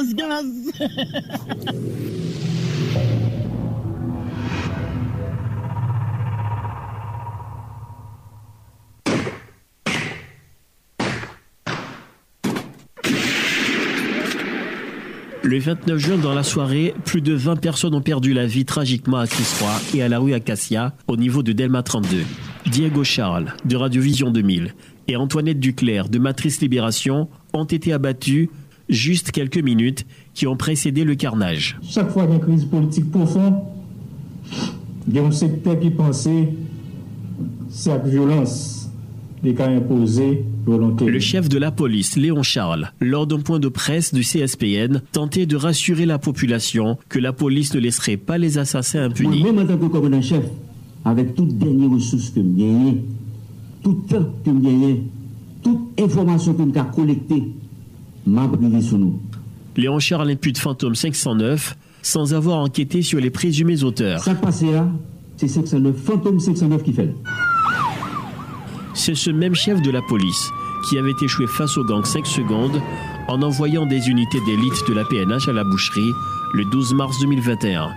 De 0.08 0.14
gaz. 0.14 0.46
Le 15.42 15.58
29 15.58 15.98
juin, 15.98 16.16
dans 16.16 16.34
la 16.34 16.42
soirée, 16.42 16.94
plus 17.04 17.20
de 17.22 17.34
20 17.34 17.56
personnes 17.56 17.94
ont 17.94 18.00
perdu 18.00 18.32
la 18.32 18.46
vie 18.46 18.64
tragiquement 18.64 19.18
à 19.18 19.26
Crisroy 19.26 19.72
et 19.94 20.02
à 20.02 20.08
la 20.08 20.18
rue 20.18 20.32
Acacia, 20.32 20.94
au 21.08 21.16
niveau 21.16 21.42
de 21.42 21.52
Delma 21.52 21.82
32. 21.82 22.24
Diego 22.66 23.04
Charles, 23.04 23.54
de 23.64 23.76
Radiovision 23.76 24.30
2000, 24.30 24.74
et 25.08 25.16
Antoinette 25.16 25.60
Duclerc, 25.60 26.08
de 26.08 26.18
Matrice 26.18 26.60
Libération, 26.60 27.28
ont 27.52 27.64
été 27.64 27.92
abattus 27.92 28.48
juste 28.88 29.30
quelques 29.30 29.58
minutes 29.58 30.06
qui 30.34 30.46
ont 30.46 30.56
précédé 30.56 31.04
le 31.04 31.14
carnage. 31.14 31.78
Chaque 31.82 32.10
fois 32.10 32.24
qu'il 32.24 32.32
y 32.32 32.34
a 32.34 32.36
une 32.36 32.42
crise 32.42 32.64
politique 32.64 33.10
profonde, 33.10 33.54
il 35.08 35.14
y 35.14 35.18
a 35.18 35.24
un 35.24 35.30
secteur 35.30 35.78
qui 35.78 35.90
pensait 35.90 36.48
cette 37.70 38.06
violence 38.06 38.90
des 39.42 39.54
cas 39.54 39.68
imposés. 39.68 40.44
Le 40.66 41.18
chef 41.18 41.48
de 41.48 41.58
la 41.58 41.72
police, 41.72 42.16
Léon 42.16 42.42
Charles, 42.42 42.92
lors 43.00 43.26
d'un 43.26 43.40
point 43.40 43.58
de 43.58 43.68
presse 43.68 44.12
du 44.12 44.20
CSPN, 44.20 45.00
tentait 45.10 45.46
de 45.46 45.56
rassurer 45.56 46.06
la 46.06 46.18
population 46.18 46.98
que 47.08 47.18
la 47.18 47.32
police 47.32 47.74
ne 47.74 47.80
laisserait 47.80 48.18
pas 48.18 48.38
les 48.38 48.58
assassins 48.58 49.04
impunis. 49.04 49.42
Même 49.42 49.58
en 49.58 49.66
tant 49.66 49.78
que 49.78 49.86
commandant-chef, 49.86 50.44
avec 51.04 51.34
toute 51.34 51.56
dernière 51.58 51.90
ressource 51.90 52.30
que 52.30 52.40
je 52.40 52.94
tout 53.82 53.94
temps 54.08 54.24
que 54.44 54.50
je 54.50 54.96
toute 55.62 56.00
information 56.00 56.54
que 56.54 56.62
je 56.62 56.94
collectée, 56.94 57.52
m'a 58.26 58.48
privé 58.48 58.80
sur 58.80 58.98
nous. 58.98 59.18
Léon 59.76 59.98
Charles 59.98 60.30
impute 60.30 60.58
Fantôme 60.58 60.94
509 60.94 61.76
sans 62.02 62.34
avoir 62.34 62.58
enquêté 62.58 63.02
sur 63.02 63.20
les 63.20 63.30
présumés 63.30 63.82
auteurs. 63.82 64.20
Ça 64.20 64.34
passé 64.34 64.72
là, 64.72 64.88
c'est 65.36 65.48
509, 65.48 65.96
Fantôme 65.96 66.40
509 66.40 66.82
qui 66.82 66.92
fait. 66.92 67.14
C'est 68.94 69.14
ce 69.14 69.30
même 69.30 69.54
chef 69.54 69.80
de 69.82 69.90
la 69.90 70.02
police 70.02 70.50
qui 70.88 70.98
avait 70.98 71.14
échoué 71.22 71.46
face 71.46 71.76
au 71.78 71.84
gang 71.84 72.04
5 72.04 72.26
secondes 72.26 72.80
en 73.28 73.42
envoyant 73.42 73.86
des 73.86 74.08
unités 74.08 74.40
d'élite 74.44 74.88
de 74.88 74.94
la 74.94 75.04
PNH 75.04 75.48
à 75.48 75.52
la 75.52 75.64
boucherie 75.64 76.10
le 76.54 76.64
12 76.64 76.94
mars 76.94 77.18
2021. 77.20 77.90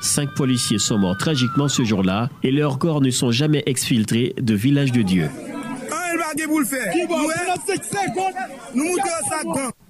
Cinq 0.00 0.34
policiers 0.34 0.78
sont 0.78 0.98
morts 0.98 1.16
tragiquement 1.16 1.68
ce 1.68 1.84
jour-là 1.84 2.28
et 2.42 2.50
leurs 2.50 2.78
corps 2.78 3.00
ne 3.00 3.10
sont 3.10 3.30
jamais 3.30 3.62
exfiltrés 3.66 4.34
de 4.40 4.54
Village 4.54 4.92
de 4.92 5.02
Dieu. 5.02 5.28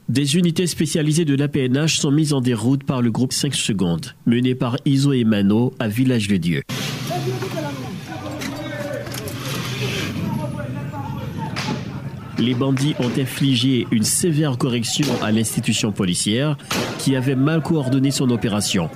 Des 0.08 0.36
unités 0.36 0.66
spécialisées 0.66 1.24
de 1.24 1.34
l'APNH 1.34 1.98
sont 1.98 2.10
mises 2.10 2.32
en 2.32 2.40
déroute 2.40 2.84
par 2.84 3.02
le 3.02 3.10
groupe 3.10 3.32
5 3.32 3.54
secondes, 3.54 4.14
mené 4.26 4.54
par 4.54 4.76
Iso 4.84 5.12
et 5.12 5.24
Mano 5.24 5.72
à 5.78 5.88
Village 5.88 6.28
de 6.28 6.36
Dieu. 6.36 6.62
Les 12.38 12.54
bandits 12.54 12.94
ont 12.98 13.10
infligé 13.18 13.86
une 13.90 14.02
sévère 14.02 14.58
correction 14.58 15.06
à 15.22 15.30
l'institution 15.30 15.92
policière 15.92 16.56
qui 16.98 17.16
avait 17.16 17.36
mal 17.36 17.62
coordonné 17.62 18.10
son 18.10 18.30
opération. 18.30 18.90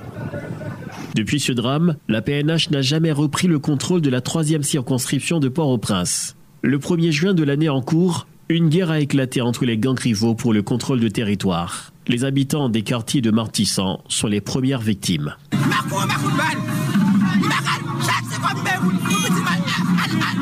Depuis 1.15 1.39
ce 1.39 1.51
drame, 1.51 1.95
la 2.07 2.21
PNH 2.21 2.69
n'a 2.71 2.81
jamais 2.81 3.11
repris 3.11 3.47
le 3.47 3.59
contrôle 3.59 4.01
de 4.01 4.09
la 4.09 4.21
troisième 4.21 4.63
circonscription 4.63 5.39
de 5.39 5.49
Port-au-Prince. 5.49 6.35
Le 6.61 6.77
1er 6.77 7.11
juin 7.11 7.33
de 7.33 7.43
l'année 7.43 7.69
en 7.69 7.81
cours, 7.81 8.27
une 8.49 8.69
guerre 8.69 8.91
a 8.91 8.99
éclaté 8.99 9.41
entre 9.41 9.65
les 9.65 9.77
gangs 9.77 9.99
rivaux 9.99 10.35
pour 10.35 10.53
le 10.53 10.61
contrôle 10.61 10.99
de 10.99 11.07
territoire. 11.07 11.93
Les 12.07 12.25
habitants 12.25 12.69
des 12.69 12.81
quartiers 12.81 13.21
de 13.21 13.31
Martissan 13.31 14.01
sont 14.07 14.27
les 14.27 14.41
premières 14.41 14.81
victimes. 14.81 15.35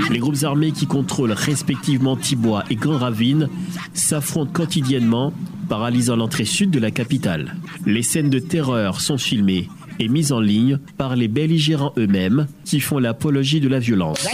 Les 0.10 0.20
groupes 0.20 0.44
armés 0.44 0.72
qui 0.72 0.88
contrôlent 0.88 1.34
respectivement 1.34 2.16
Tibois 2.16 2.64
et 2.70 2.76
Grand 2.76 2.98
Ravine 2.98 3.50
s'affrontent 3.94 4.52
quotidiennement, 4.52 5.34
paralysant 5.70 6.16
l'entrée 6.16 6.46
sud 6.46 6.72
de 6.72 6.80
la 6.80 6.92
capitale. 6.92 7.56
Les 7.86 8.04
scènes 8.04 8.30
de 8.30 8.40
terreur 8.40 9.02
sont 9.02 9.18
filmées 9.18 9.70
et 10.00 10.08
mises 10.08 10.32
en 10.32 10.40
ligne 10.40 10.80
par 10.98 11.16
les 11.16 11.28
belligérants 11.28 11.94
eux-mêmes 11.98 12.48
qui 12.66 12.80
font 12.80 13.00
l'apologie 13.00 13.60
de 13.60 13.68
la 13.68 13.80
violence. 13.80 14.26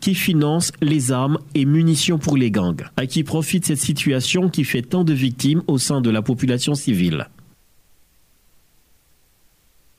Qui 0.00 0.14
finance 0.14 0.72
les 0.80 1.12
armes 1.12 1.38
et 1.54 1.64
munitions 1.64 2.18
pour 2.18 2.36
les 2.36 2.50
gangs? 2.50 2.84
À 2.96 3.06
qui 3.06 3.24
profite 3.24 3.66
cette 3.66 3.78
situation 3.78 4.48
qui 4.48 4.64
fait 4.64 4.82
tant 4.82 5.04
de 5.04 5.12
victimes 5.12 5.62
au 5.66 5.78
sein 5.78 6.00
de 6.00 6.10
la 6.10 6.22
population 6.22 6.74
civile? 6.74 7.28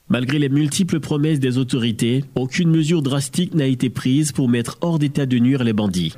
Malgré 0.10 0.40
les 0.40 0.50
multiples 0.50 1.02
promesses 1.02 1.40
des 1.40 1.58
autorités, 1.58 2.24
aucune 2.36 2.70
mesure 2.70 3.02
drastique 3.02 3.54
n'a 3.54 3.66
été 3.66 3.90
prise 3.90 4.32
pour 4.32 4.48
mettre 4.48 4.78
hors 4.82 5.00
d'état 5.00 5.26
de 5.26 5.38
nuire 5.38 5.64
les 5.66 5.74
bandits. 5.74 6.14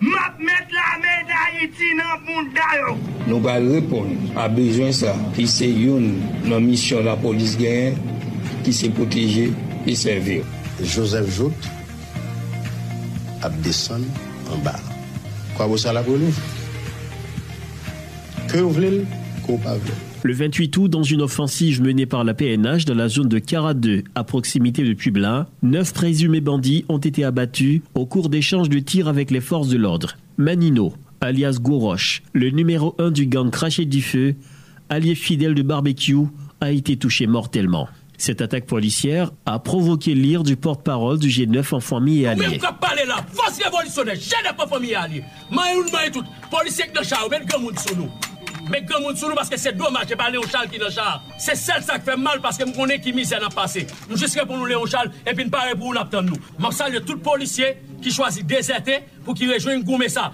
Nous 3.28 3.48
allons 3.48 3.74
répondre 3.74 4.10
à 4.36 4.48
besoin 4.50 4.92
ça. 4.92 5.16
Qui 5.36 5.48
c'est 5.48 5.70
une 5.72 6.20
nos 6.46 6.60
mission 6.60 7.00
de 7.00 7.06
la 7.06 7.16
police 7.16 7.58
gagne, 7.58 7.96
qui 8.64 8.74
s'est 8.74 8.90
protégé 8.90 9.52
et 9.86 9.96
servir. 9.96 10.44
Joseph 10.84 11.36
Jout 11.36 11.52
a 13.42 13.50
descendu 13.50 14.08
en 14.52 14.58
bas. 14.60 14.80
Quoi 15.56 15.68
vous 15.68 15.78
ça 15.78 15.94
la 15.94 16.02
voulez. 16.02 16.32
Le 20.24 20.34
28 20.34 20.78
août, 20.78 20.88
dans 20.90 21.04
une 21.04 21.22
offensive 21.22 21.84
menée 21.84 22.08
par 22.08 22.24
la 22.24 22.34
PNH 22.34 22.86
dans 22.86 22.96
la 22.96 23.08
zone 23.08 23.30
de 23.30 23.38
Cara 23.38 23.76
2, 23.76 24.04
à 24.16 24.24
proximité 24.24 24.84
de 24.84 24.94
Publin, 24.94 25.46
neuf 25.62 25.94
présumés 25.94 26.42
bandits 26.42 26.84
ont 26.90 26.98
été 26.98 27.24
abattus 27.24 27.82
au 27.94 28.08
cours 28.08 28.30
d'échanges 28.30 28.70
de 28.70 28.80
tirs 28.80 29.08
avec 29.08 29.30
les 29.30 29.40
forces 29.40 29.70
de 29.70 29.78
l'ordre. 29.78 30.18
Manino, 30.38 30.94
alias 31.22 31.58
Goroche, 31.62 32.24
le 32.34 32.50
numéro 32.50 32.96
1 33.00 33.12
du 33.12 33.26
gang 33.26 33.50
Craché 33.50 33.86
du 33.86 34.02
Feu, 34.02 34.36
allié 34.90 35.16
fidèle 35.16 35.54
de 35.54 35.62
barbecue, 35.62 36.16
a 36.62 36.72
été 36.72 36.98
touché 36.98 37.28
mortellement. 37.28 37.88
Cette 38.18 38.42
attaque 38.42 38.66
policière 38.66 39.32
a 39.46 39.60
provoqué 39.60 40.14
l'ire 40.14 40.44
du 40.44 40.58
porte-parole 40.58 41.20
du 41.20 41.30
G9 41.30 41.76
en 41.76 41.80
famille 41.80 42.24
et 42.24 42.28
alliés. 42.28 42.48
Même 42.48 42.60
quand 42.60 42.74
parler 42.74 43.06
là, 43.06 43.26
force 43.32 43.62
révolutionnaire, 43.64 44.16
j'ai 44.16 44.56
pas 44.56 44.68
famille 44.68 44.94
alliée. 44.94 45.24
Maï 45.50 45.78
ou 45.78 45.90
maï 45.92 46.12
tout, 46.12 46.24
policier 46.52 46.86
qui 46.88 46.94
dans 46.94 47.04
char, 47.04 47.30
même 47.30 47.46
grand 47.46 47.60
monde 47.60 47.80
sur 47.80 47.96
nous. 47.96 48.10
Mais 48.70 48.82
grand 48.82 49.00
nous 49.00 49.36
parce 49.36 49.50
que 49.50 49.58
c'est 49.58 49.76
dommage 49.76 50.08
de 50.08 50.16
parler 50.16 50.38
au 50.38 50.46
Charles 50.48 50.70
qui 50.70 50.78
dans 50.78 50.92
char. 50.92 51.24
C'est 51.40 51.56
celle 51.56 51.82
ça 51.82 51.98
qui 51.98 52.06
fait 52.06 52.18
mal 52.18 52.40
parce 52.42 52.58
que 52.58 52.66
nous 52.66 52.74
connaissons 52.74 53.02
qui 53.02 53.14
misère 53.14 53.40
dans 53.40 53.48
le 53.48 53.56
passé. 53.56 53.88
Nous 54.10 54.18
jusqu'à 54.18 54.46
pour 54.46 54.58
nous 54.58 54.66
Léon 54.66 54.86
Charles 54.86 55.12
et 55.26 55.34
puis 55.34 55.46
ne 55.46 55.50
pas 55.50 55.64
pour 55.76 55.88
nous 55.88 55.94
l'attendre 55.94 56.30
nous. 56.30 56.70
Je 56.70 56.76
salue 56.76 56.98
tout 57.06 57.18
policier 57.18 57.78
qui 58.02 58.12
choisit 58.12 58.46
déserter 58.46 59.00
pour 59.26 59.34
qu'il 59.34 59.52
rejoigne 59.52 59.82
Goumé 59.82 60.10
ça. 60.10 60.32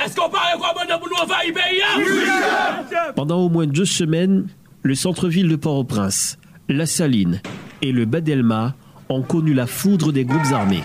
Est-ce 0.00 0.16
qu'on 0.16 0.28
parle 0.28 0.58
quoi 0.58 0.74
bon 0.74 0.80
Pendant 3.16 3.40
au 3.40 3.48
moins 3.48 3.66
deux 3.66 3.84
semaines, 3.84 4.48
le 4.82 4.94
centre-ville 4.94 5.48
de 5.48 5.56
Port-au-Prince, 5.56 6.38
la 6.68 6.86
Saline 6.86 7.40
et 7.82 7.92
le 7.92 8.04
Badelma 8.04 8.74
ont 9.08 9.22
connu 9.22 9.54
la 9.54 9.66
foudre 9.66 10.12
des 10.12 10.24
groupes 10.24 10.52
armés. 10.52 10.82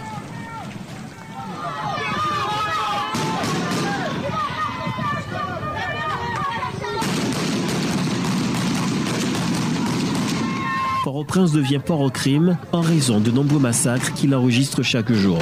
Port-au-Prince 11.04 11.54
devient 11.54 11.82
port 11.84 12.02
au 12.02 12.10
crime 12.10 12.58
en 12.72 12.82
raison 12.82 13.20
de 13.20 13.32
nombreux 13.32 13.60
massacres 13.60 14.14
qu'il 14.14 14.36
enregistre 14.36 14.84
chaque 14.84 15.12
jour. 15.12 15.40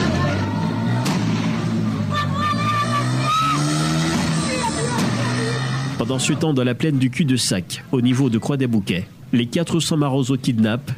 Pendant 6.08 6.20
ce 6.20 6.32
temps, 6.32 6.54
dans 6.54 6.64
la 6.64 6.74
plaine 6.74 6.98
du 6.98 7.10
cul-de-sac, 7.10 7.84
au 7.92 8.00
niveau 8.00 8.30
de 8.30 8.38
Croix-des-Bouquets, 8.38 9.10
les 9.34 9.46
400 9.46 9.98
Marosos 9.98 10.38
kidnappent, 10.38 10.94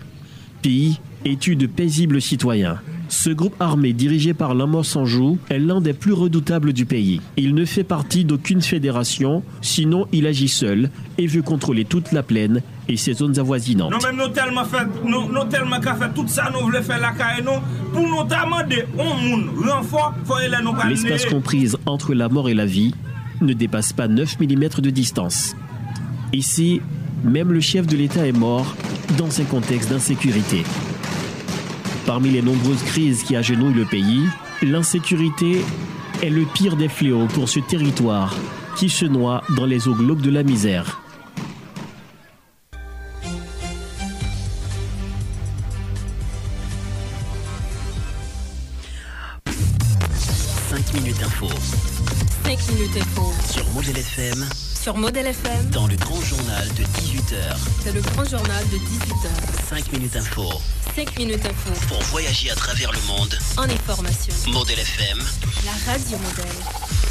pillent 0.61 0.99
et 1.25 1.35
tuent 1.35 1.55
de 1.55 1.65
paisibles 1.65 2.21
citoyens. 2.21 2.79
Ce 3.07 3.31
groupe 3.31 3.55
armé 3.59 3.93
dirigé 3.93 4.35
par 4.35 4.53
l'Amor 4.53 4.85
Sanjou 4.85 5.39
est 5.49 5.57
l'un 5.57 5.81
des 5.81 5.93
plus 5.93 6.13
redoutables 6.13 6.73
du 6.73 6.85
pays. 6.85 7.21
Il 7.37 7.55
ne 7.55 7.65
fait 7.65 7.83
partie 7.83 8.23
d'aucune 8.23 8.61
fédération, 8.61 9.41
sinon 9.61 10.05
il 10.11 10.27
agit 10.27 10.47
seul 10.47 10.91
et 11.17 11.25
veut 11.25 11.41
contrôler 11.41 11.85
toute 11.85 12.11
la 12.11 12.21
plaine 12.21 12.61
et 12.87 12.95
ses 12.95 13.13
zones 13.13 13.39
avoisinantes. 13.39 13.91
Nous-mêmes, 13.91 14.15
nous 14.15 14.31
tellement 14.31 14.65
fait, 14.65 14.85
nous, 15.03 15.27
nous 15.27 15.45
tellement 15.45 15.79
qu'à 15.79 15.95
faire 15.95 16.13
tout 16.13 16.27
ça, 16.27 16.51
nous 16.53 16.59
voulons 16.59 16.83
faire 16.83 16.99
la 16.99 17.13
carrière, 17.13 17.43
nous, 17.43 17.93
pour 17.93 18.07
nous 18.07 18.23
demander 18.25 18.85
un 18.99 19.27
monde 19.27 19.49
renfort, 19.67 20.13
faut 20.23 20.35
aller 20.35 20.55
nous 20.63 20.73
parler. 20.73 20.93
L'espace 20.93 21.25
comprise 21.25 21.77
entre 21.87 22.13
la 22.13 22.29
mort 22.29 22.47
et 22.47 22.53
la 22.53 22.67
vie 22.67 22.93
ne 23.41 23.53
dépasse 23.53 23.93
pas 23.93 24.07
9 24.07 24.39
mm 24.39 24.81
de 24.81 24.89
distance. 24.89 25.55
Ici, 26.33 26.81
même 27.23 27.51
le 27.51 27.59
chef 27.59 27.87
de 27.87 27.95
l'État 27.97 28.27
est 28.27 28.37
mort 28.37 28.75
dans 29.17 29.41
un 29.41 29.45
contexte 29.45 29.89
d'insécurité. 29.89 30.63
Parmi 32.05 32.29
les 32.29 32.41
nombreuses 32.41 32.83
crises 32.83 33.23
qui 33.23 33.35
agenouillent 33.35 33.73
le 33.73 33.85
pays, 33.85 34.23
l'insécurité 34.61 35.61
est 36.21 36.29
le 36.29 36.45
pire 36.45 36.75
des 36.75 36.89
fléaux 36.89 37.27
pour 37.27 37.49
ce 37.49 37.59
territoire 37.59 38.35
qui 38.77 38.89
se 38.89 39.05
noie 39.05 39.43
dans 39.55 39.65
les 39.65 39.87
eaux 39.87 39.95
glauques 39.95 40.21
de 40.21 40.31
la 40.31 40.43
misère. 40.43 41.01
minutes 50.93 51.21
info. 51.23 51.98
5 52.49 52.73
minutes 52.73 52.97
info. 52.97 53.31
Sur 53.53 53.63
Modèle 53.75 53.97
FM. 53.99 54.49
Sur 54.81 54.97
Modèle 54.97 55.27
FM. 55.27 55.69
Dans 55.69 55.85
le 55.85 55.95
grand 55.97 56.19
journal 56.19 56.67
de 56.69 56.83
18h. 56.83 57.35
C'est 57.83 57.91
le 57.91 58.01
grand 58.01 58.25
journal 58.25 58.63
de 58.69 58.77
18h. 58.77 59.69
5 59.69 59.93
minutes 59.93 60.15
info. 60.15 60.49
5 60.95 61.19
minutes 61.19 61.45
info. 61.45 61.71
Pour 61.87 62.01
voyager 62.05 62.49
à 62.49 62.55
travers 62.55 62.91
le 62.91 63.01
monde. 63.01 63.37
En 63.55 63.65
information. 63.65 64.33
Modèle 64.47 64.79
FM. 64.79 65.19
La 65.63 65.93
radio 65.93 66.17
modèle. 66.17 67.08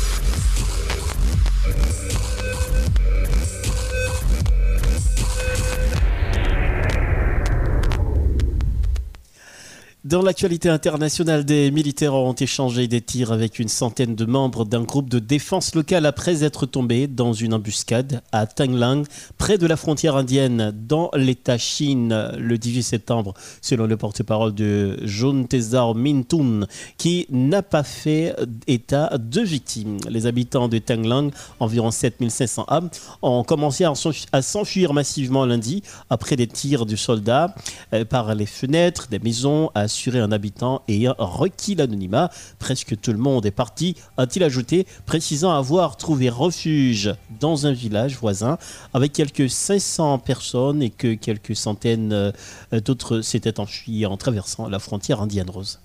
Dans 10.09 10.23
l'actualité 10.23 10.71
internationale, 10.71 11.44
des 11.44 11.71
militaires 11.71 12.14
ont 12.14 12.33
échangé 12.33 12.88
des 12.88 13.03
tirs 13.03 13.31
avec 13.31 13.59
une 13.59 13.68
centaine 13.68 14.14
de 14.14 14.25
membres 14.25 14.64
d'un 14.64 14.83
groupe 14.83 15.11
de 15.11 15.18
défense 15.18 15.75
locale 15.75 16.07
après 16.07 16.44
être 16.44 16.64
tombés 16.64 17.07
dans 17.07 17.35
une 17.35 17.53
embuscade 17.53 18.23
à 18.33 18.47
Tanglang, 18.47 19.05
près 19.37 19.59
de 19.59 19.66
la 19.66 19.77
frontière 19.77 20.16
indienne, 20.16 20.73
dans 20.75 21.11
l'État 21.14 21.59
Chine, 21.59 22.33
le 22.38 22.57
18 22.57 22.85
septembre, 22.85 23.35
selon 23.61 23.87
le 23.87 23.99
porte-parole 23.99 24.55
de 24.55 24.97
Tezar 25.47 25.94
Mintun, 25.94 26.66
qui 26.97 27.27
n'a 27.29 27.61
pas 27.61 27.83
fait 27.83 28.35
état 28.66 29.11
de 29.18 29.42
victimes. 29.42 29.99
Les 30.09 30.25
habitants 30.25 30.68
de 30.68 30.79
Tanglang, 30.79 31.33
environ 31.61 31.90
7500 31.90 32.64
âmes, 32.68 32.88
ont 33.21 33.44
commencé 33.44 33.85
à 33.85 34.40
s'enfuir 34.40 34.94
massivement 34.94 35.44
lundi 35.44 35.83
après 36.09 36.37
des 36.37 36.47
tirs 36.47 36.87
de 36.87 36.97
soldats 36.97 37.55
euh, 37.92 38.07
par 38.07 38.35
les 38.35 38.47
fenêtres 38.47 39.09
des 39.11 39.18
maisons 39.18 39.71
à 39.75 39.87
un 40.06 40.32
habitant 40.32 40.82
ayant 40.88 41.14
requis 41.18 41.74
l'anonymat. 41.74 42.30
Presque 42.58 42.98
tout 43.00 43.12
le 43.12 43.18
monde 43.18 43.44
est 43.46 43.50
parti, 43.50 43.96
a-t-il 44.16 44.42
ajouté, 44.44 44.87
précisant 45.06 45.50
avoir 45.50 45.96
trouvé 45.96 46.28
refuge 46.28 47.14
dans 47.40 47.66
un 47.66 47.72
village 47.72 48.16
voisin 48.16 48.58
avec 48.94 49.12
quelques 49.12 49.50
500 49.50 50.18
personnes 50.18 50.82
et 50.82 50.90
que 50.90 51.14
quelques 51.14 51.56
centaines 51.56 52.12
euh, 52.12 52.32
d'autres 52.84 53.20
s'étaient 53.20 53.61
enfuis 53.61 54.06
en 54.06 54.16
traversant 54.16 54.68
la 54.68 54.78
frontière 54.78 55.20
indienne 55.20 55.50
rose. 55.50 55.78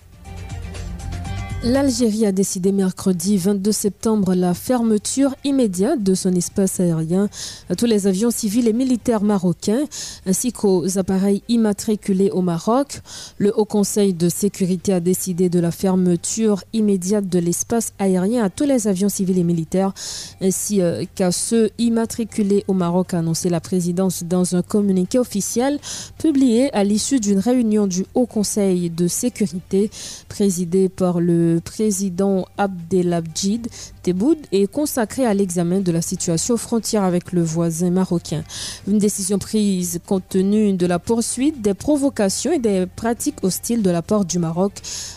L'Algérie 1.66 2.26
a 2.26 2.34
décidé 2.34 2.74
mercredi 2.74 3.38
22 3.38 3.72
septembre 3.72 4.36
la 4.36 4.54
fermeture 4.54 5.34
immédiate 5.46 6.04
de 6.04 6.14
son 6.14 6.34
espace 6.34 6.82
aérien 6.82 7.30
à 7.70 7.76
tous 7.76 7.86
les 7.86 8.06
avions 8.06 8.32
civils 8.32 8.68
et 8.68 8.74
militaires 8.74 9.24
marocains 9.24 9.86
ainsi 10.26 10.52
qu'aux 10.52 10.98
appareils 10.98 11.42
immatriculés 11.48 12.32
au 12.32 12.42
Maroc. 12.42 13.00
Le 13.38 13.58
Haut 13.58 13.64
Conseil 13.64 14.14
de 14.14 14.28
sécurité 14.28 14.92
a 14.92 15.00
décidé 15.00 15.48
de 15.48 15.62
la 15.62 15.72
fermeture 15.72 16.66
immédiate 16.74 17.30
de 17.30 17.40
l'espace 17.40 17.94
aérien 17.98 18.44
à 18.44 18.50
tous 18.50 18.66
les 18.66 18.90
avions 18.90 19.08
civils 19.08 19.40
et 19.40 19.44
militaires 19.44 19.94
ainsi 20.42 20.82
euh, 20.82 21.06
qu'à 21.16 21.32
ceux 21.32 21.70
immatriculés 21.78 22.66
au 22.68 22.74
Maroc, 22.74 23.14
a 23.14 23.20
annoncé 23.20 23.48
la 23.48 23.62
présidence 23.62 24.26
dans 24.26 24.58
un 24.58 24.64
communiqué 24.64 25.18
officiel 25.18 25.80
publié 26.18 26.74
à 26.74 26.84
l'issue 26.84 27.22
d'une 27.22 27.40
réunion 27.40 27.88
du 27.88 28.06
Haut 28.16 28.26
Conseil 28.26 28.90
de 28.90 29.08
sécurité 29.08 29.90
présidé 30.28 30.90
par 30.90 31.22
le 31.22 31.53
le 31.54 31.60
président 31.60 32.48
Abdelabdjid 32.58 33.68
Tebboud 34.02 34.40
est 34.52 34.66
consacré 34.66 35.24
à 35.26 35.36
l'examen 35.36 35.82
de 35.82 35.92
la 35.92 36.02
situation 36.02 36.58
frontière 36.58 37.04
avec 37.04 37.32
le 37.32 37.44
voisin 37.44 37.92
marocain. 37.92 38.44
Une 38.88 38.98
décision 38.98 39.38
prise 39.38 40.00
compte 40.08 40.28
tenu 40.30 40.74
de 40.74 40.88
la 40.88 40.98
poursuite 40.98 41.62
des 41.62 41.76
provocations 41.76 42.52
et 42.54 42.60
des 42.60 42.88
pratiques 42.88 43.44
hostiles 43.44 43.84
de 43.84 43.92
la 43.92 44.02
part 44.02 44.26
du 44.26 44.40
Maroc, 44.40 44.74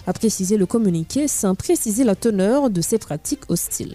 a 0.07 0.13
précisé 0.13 0.59
le 0.59 0.67
communiqué 0.67 1.27
sans 1.27 1.55
préciser 1.55 2.05
la 2.05 2.15
teneur 2.15 2.69
de 2.69 2.83
ces 2.83 2.99
pratiques 2.99 3.49
hostiles. 3.49 3.95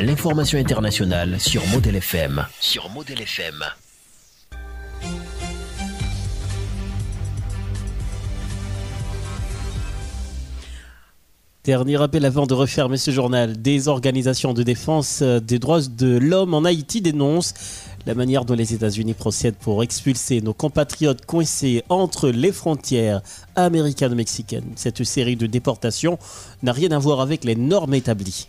L'information 0.00 0.58
internationale 0.58 1.40
sur. 1.40 1.62
Sur 1.62 2.88
Model 2.90 3.20
FM. 3.22 3.83
Dernier 11.64 11.96
rappel 11.96 12.26
avant 12.26 12.46
de 12.46 12.52
refermer 12.52 12.98
ce 12.98 13.10
journal. 13.10 13.56
Des 13.56 13.88
organisations 13.88 14.52
de 14.52 14.62
défense 14.62 15.20
euh, 15.22 15.40
des 15.40 15.58
droits 15.58 15.80
de 15.80 16.18
l'homme 16.18 16.52
en 16.52 16.64
Haïti 16.64 17.00
dénoncent 17.00 17.54
la 18.04 18.14
manière 18.14 18.44
dont 18.44 18.52
les 18.52 18.74
États-Unis 18.74 19.14
procèdent 19.14 19.56
pour 19.56 19.82
expulser 19.82 20.42
nos 20.42 20.52
compatriotes 20.52 21.24
coincés 21.24 21.82
entre 21.88 22.28
les 22.28 22.52
frontières 22.52 23.22
américano-mexicaines. 23.56 24.72
Cette 24.76 25.04
série 25.04 25.36
de 25.36 25.46
déportations 25.46 26.18
n'a 26.62 26.72
rien 26.72 26.90
à 26.90 26.98
voir 26.98 27.22
avec 27.22 27.44
les 27.44 27.56
normes 27.56 27.94
établies. 27.94 28.48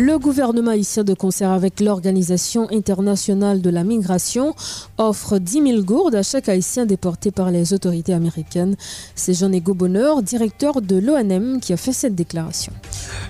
Le 0.00 0.16
gouvernement 0.16 0.70
haïtien, 0.70 1.02
de 1.02 1.12
concert 1.12 1.50
avec 1.50 1.80
l'Organisation 1.80 2.68
internationale 2.70 3.60
de 3.60 3.68
la 3.68 3.82
migration, 3.82 4.54
offre 4.96 5.38
10 5.38 5.70
000 5.70 5.82
gourdes 5.82 6.14
à 6.14 6.22
chaque 6.22 6.48
haïtien 6.48 6.86
déporté 6.86 7.32
par 7.32 7.50
les 7.50 7.72
autorités 7.72 8.14
américaines. 8.14 8.76
C'est 9.16 9.34
Jean-Ego 9.34 9.74
Bonheur, 9.74 10.22
directeur 10.22 10.82
de 10.82 10.98
l'ONM, 10.98 11.58
qui 11.60 11.72
a 11.72 11.76
fait 11.76 11.92
cette 11.92 12.14
déclaration. 12.14 12.72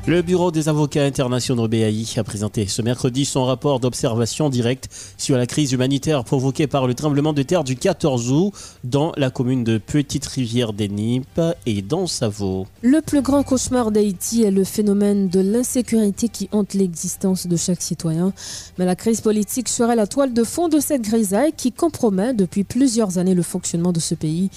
Le 0.07 0.23
Bureau 0.23 0.51
des 0.51 0.69
avocats 0.69 1.05
internationaux 1.05 1.69
BAI 1.69 2.07
a 2.17 2.25
présenté 2.25 2.67
ce 2.67 2.83
mercredi 2.83 3.25
son 3.25 3.45
rapport 3.45 3.81
d'observation 3.81 4.49
directe 4.49 4.88
sur 5.17 5.37
la 5.37 5.47
crise 5.47 5.73
humanitaire 5.73 6.25
provoquée 6.25 6.67
par 6.67 6.87
le 6.87 6.95
tremblement 6.95 7.33
de 7.33 7.43
terre 7.43 7.64
du 7.64 7.77
14 7.77 8.31
août 8.31 8.53
dans 8.85 9.12
la 9.17 9.31
commune 9.31 9.64
de 9.64 9.79
Petite-Rivière 9.79 10.73
des 10.73 10.88
Nippes 10.88 11.41
et 11.67 11.83
dans 11.83 12.07
Savo. 12.07 12.67
Le 12.83 13.01
plus 13.01 13.23
grand 13.23 13.43
cauchemar 13.43 13.91
d'Haïti 13.91 14.45
est 14.45 14.51
le 14.51 14.64
phénomène 14.64 15.29
de 15.29 15.41
l'insécurité 15.41 16.29
qui 16.29 16.49
l'existence 16.75 17.47
de 17.47 17.57
chaque 17.57 17.83
citoyen. 17.83 18.33
Mais 18.79 18.85
la 18.85 18.97
crise 18.97 19.21
politique 19.21 19.69
serait 19.69 19.97
la 19.97 20.07
toile 20.07 20.33
de 20.33 20.45
fond 20.45 20.69
de 20.69 20.81
cette 20.81 21.03
grisaille 21.03 21.53
qui 21.57 21.72
compromet 21.72 22.35
depuis 22.35 22.64
plusieurs 22.64 23.18
années 23.18 23.35
le 23.35 23.43
fonctionnement 23.43 23.93
de 23.93 24.01
ce 24.01 24.14
pays. 24.14 24.51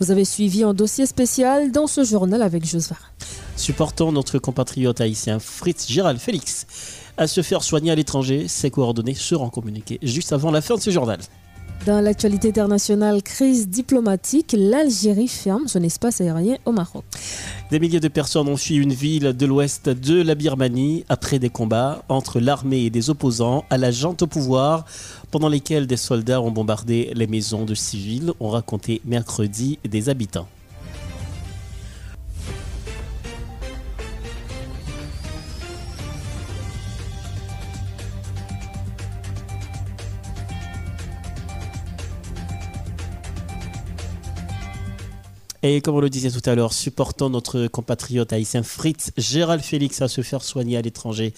Vous 0.00 0.10
avez 0.10 0.24
suivi 0.24 0.62
un 0.62 0.74
dossier 0.74 1.06
spécial 1.06 1.72
dans 1.72 1.86
ce 1.86 2.04
journal 2.04 2.42
avec 2.42 2.64
Josvar. 2.64 3.12
Supportons 3.58 4.12
notre 4.12 4.38
compatriote 4.38 5.00
haïtien 5.00 5.40
Fritz 5.40 5.88
Gérald 5.90 6.20
Félix 6.20 6.64
à 7.16 7.26
se 7.26 7.42
faire 7.42 7.64
soigner 7.64 7.90
à 7.90 7.96
l'étranger. 7.96 8.46
Ses 8.46 8.70
coordonnées 8.70 9.14
seront 9.14 9.50
communiquées 9.50 9.98
juste 10.00 10.32
avant 10.32 10.52
la 10.52 10.60
fin 10.60 10.76
de 10.76 10.80
ce 10.80 10.90
journal. 10.90 11.18
Dans 11.84 12.00
l'actualité 12.00 12.50
internationale, 12.50 13.20
crise 13.20 13.68
diplomatique, 13.68 14.54
l'Algérie 14.56 15.26
ferme 15.26 15.66
son 15.66 15.82
espace 15.82 16.20
aérien 16.20 16.56
au 16.66 16.72
Maroc. 16.72 17.04
Des 17.72 17.80
milliers 17.80 17.98
de 17.98 18.08
personnes 18.08 18.48
ont 18.48 18.56
fui 18.56 18.76
une 18.76 18.92
ville 18.92 19.32
de 19.32 19.46
l'ouest 19.46 19.88
de 19.88 20.22
la 20.22 20.36
Birmanie 20.36 21.04
après 21.08 21.40
des 21.40 21.50
combats 21.50 22.04
entre 22.08 22.38
l'armée 22.38 22.84
et 22.84 22.90
des 22.90 23.10
opposants 23.10 23.64
à 23.70 23.76
la 23.76 23.90
jante 23.90 24.22
au 24.22 24.28
pouvoir, 24.28 24.84
pendant 25.32 25.48
lesquels 25.48 25.88
des 25.88 25.96
soldats 25.96 26.40
ont 26.40 26.52
bombardé 26.52 27.10
les 27.14 27.26
maisons 27.26 27.64
de 27.64 27.74
civils, 27.74 28.32
ont 28.38 28.50
raconté 28.50 29.00
mercredi 29.04 29.80
des 29.84 30.08
habitants. 30.08 30.46
Et 45.70 45.82
comme 45.82 45.96
on 45.96 46.00
le 46.00 46.08
disait 46.08 46.30
tout 46.30 46.48
à 46.48 46.54
l'heure, 46.54 46.72
supportons 46.72 47.28
notre 47.28 47.66
compatriote 47.66 48.32
haïtien 48.32 48.62
Fritz 48.62 49.10
Gérald 49.18 49.62
Félix 49.62 50.00
à 50.00 50.08
se 50.08 50.22
faire 50.22 50.42
soigner 50.42 50.78
à 50.78 50.80
l'étranger. 50.80 51.34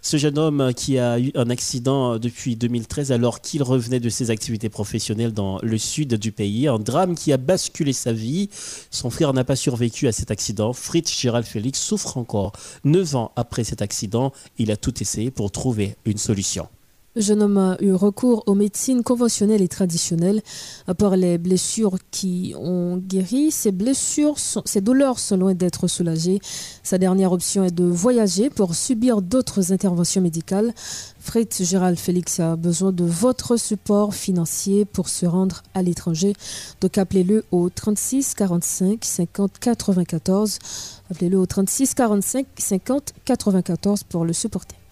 Ce 0.00 0.16
jeune 0.16 0.38
homme 0.38 0.72
qui 0.74 0.98
a 0.98 1.20
eu 1.20 1.32
un 1.34 1.50
accident 1.50 2.18
depuis 2.18 2.56
2013 2.56 3.12
alors 3.12 3.42
qu'il 3.42 3.62
revenait 3.62 4.00
de 4.00 4.08
ses 4.08 4.30
activités 4.30 4.70
professionnelles 4.70 5.34
dans 5.34 5.58
le 5.62 5.76
sud 5.76 6.14
du 6.14 6.32
pays. 6.32 6.66
Un 6.66 6.78
drame 6.78 7.14
qui 7.14 7.30
a 7.30 7.36
basculé 7.36 7.92
sa 7.92 8.14
vie. 8.14 8.48
Son 8.90 9.10
frère 9.10 9.34
n'a 9.34 9.44
pas 9.44 9.54
survécu 9.54 10.08
à 10.08 10.12
cet 10.12 10.30
accident. 10.30 10.72
Fritz 10.72 11.14
Gérald 11.20 11.44
Félix 11.46 11.78
souffre 11.78 12.16
encore. 12.16 12.52
Neuf 12.84 13.14
ans 13.14 13.32
après 13.36 13.64
cet 13.64 13.82
accident, 13.82 14.32
il 14.56 14.70
a 14.70 14.78
tout 14.78 15.02
essayé 15.02 15.30
pour 15.30 15.50
trouver 15.52 15.96
une 16.06 16.16
solution. 16.16 16.68
Le 17.16 17.22
jeune 17.22 17.42
homme 17.42 17.58
a 17.58 17.76
eu 17.80 17.92
recours 17.92 18.42
aux 18.46 18.56
médecines 18.56 19.04
conventionnelles 19.04 19.62
et 19.62 19.68
traditionnelles. 19.68 20.42
À 20.88 20.94
part 20.94 21.16
les 21.16 21.38
blessures 21.38 21.96
qui 22.10 22.54
ont 22.58 22.96
guéri, 22.96 23.52
ses 23.52 23.70
blessures, 23.70 24.36
ses 24.38 24.80
douleurs 24.80 25.20
sont 25.20 25.36
loin 25.36 25.54
d'être 25.54 25.86
soulagées. 25.86 26.40
Sa 26.82 26.98
dernière 26.98 27.30
option 27.30 27.62
est 27.62 27.70
de 27.70 27.84
voyager 27.84 28.50
pour 28.50 28.74
subir 28.74 29.22
d'autres 29.22 29.72
interventions 29.72 30.22
médicales. 30.22 30.74
Fritz 31.20 31.62
Gérald 31.62 32.00
Félix 32.00 32.40
a 32.40 32.56
besoin 32.56 32.90
de 32.90 33.04
votre 33.04 33.56
support 33.58 34.12
financier 34.12 34.84
pour 34.84 35.08
se 35.08 35.24
rendre 35.24 35.62
à 35.72 35.82
l'étranger. 35.82 36.32
Donc 36.80 36.98
appelez-le 36.98 37.44
au 37.52 37.70
36 37.70 38.34
45 38.34 39.04
50 39.04 39.52
94. 39.60 40.58
Appelez-le 41.12 41.38
au 41.38 41.46
36 41.46 41.94
45 41.94 42.46
50 42.58 43.12
94 43.24 44.02
pour 44.02 44.24
le 44.24 44.32
supporter. 44.32 44.83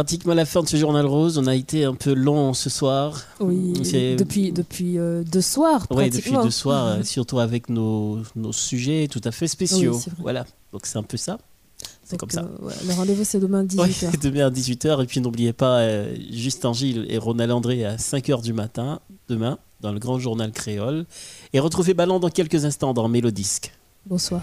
Pratiquement 0.00 0.32
la 0.32 0.46
fin 0.46 0.62
de 0.62 0.68
ce 0.68 0.78
journal 0.78 1.04
rose. 1.04 1.36
On 1.36 1.46
a 1.46 1.54
été 1.54 1.84
un 1.84 1.94
peu 1.94 2.14
long 2.14 2.54
ce 2.54 2.70
soir. 2.70 3.20
Oui, 3.38 3.74
depuis, 4.16 4.50
depuis 4.50 4.98
euh, 4.98 5.22
deux 5.22 5.42
soirs. 5.42 5.86
Oui, 5.90 6.08
depuis 6.08 6.32
deux 6.32 6.50
soirs, 6.50 6.86
euh, 6.86 7.02
surtout 7.02 7.38
avec 7.38 7.68
nos, 7.68 8.20
nos, 8.34 8.52
sujets 8.52 9.08
tout 9.10 9.20
à 9.24 9.30
fait 9.30 9.46
spéciaux. 9.46 10.00
voilà, 10.18 10.46
donc 10.72 10.86
c'est 10.86 10.96
un 10.96 11.02
peu 11.02 11.18
ça. 11.18 11.38
C'est 12.02 12.16
comme 12.16 12.30
ça. 12.30 12.40
Euh, 12.40 12.70
le 12.88 12.94
rendez-vous, 12.94 13.24
c'est 13.24 13.40
demain 13.40 13.60
à 13.60 13.64
18h. 13.64 14.18
demain 14.22 14.46
à 14.46 14.50
18h. 14.50 15.02
Et 15.02 15.06
puis 15.06 15.20
n'oubliez 15.20 15.52
pas 15.52 15.86
Justin 16.32 16.72
Gilles 16.72 17.04
et 17.10 17.18
Ronald 17.18 17.52
André 17.52 17.84
à 17.84 17.96
5h 17.96 18.40
du 18.40 18.54
matin, 18.54 19.00
demain, 19.28 19.58
dans 19.82 19.92
le 19.92 19.98
grand 19.98 20.18
journal 20.18 20.50
créole. 20.50 21.04
Et 21.52 21.60
retrouvez 21.60 21.92
Ballon 21.92 22.18
dans 22.18 22.30
quelques 22.30 22.64
instants 22.64 22.94
dans 22.94 23.06
Mélodisque. 23.06 23.70
Bonsoir. 24.06 24.42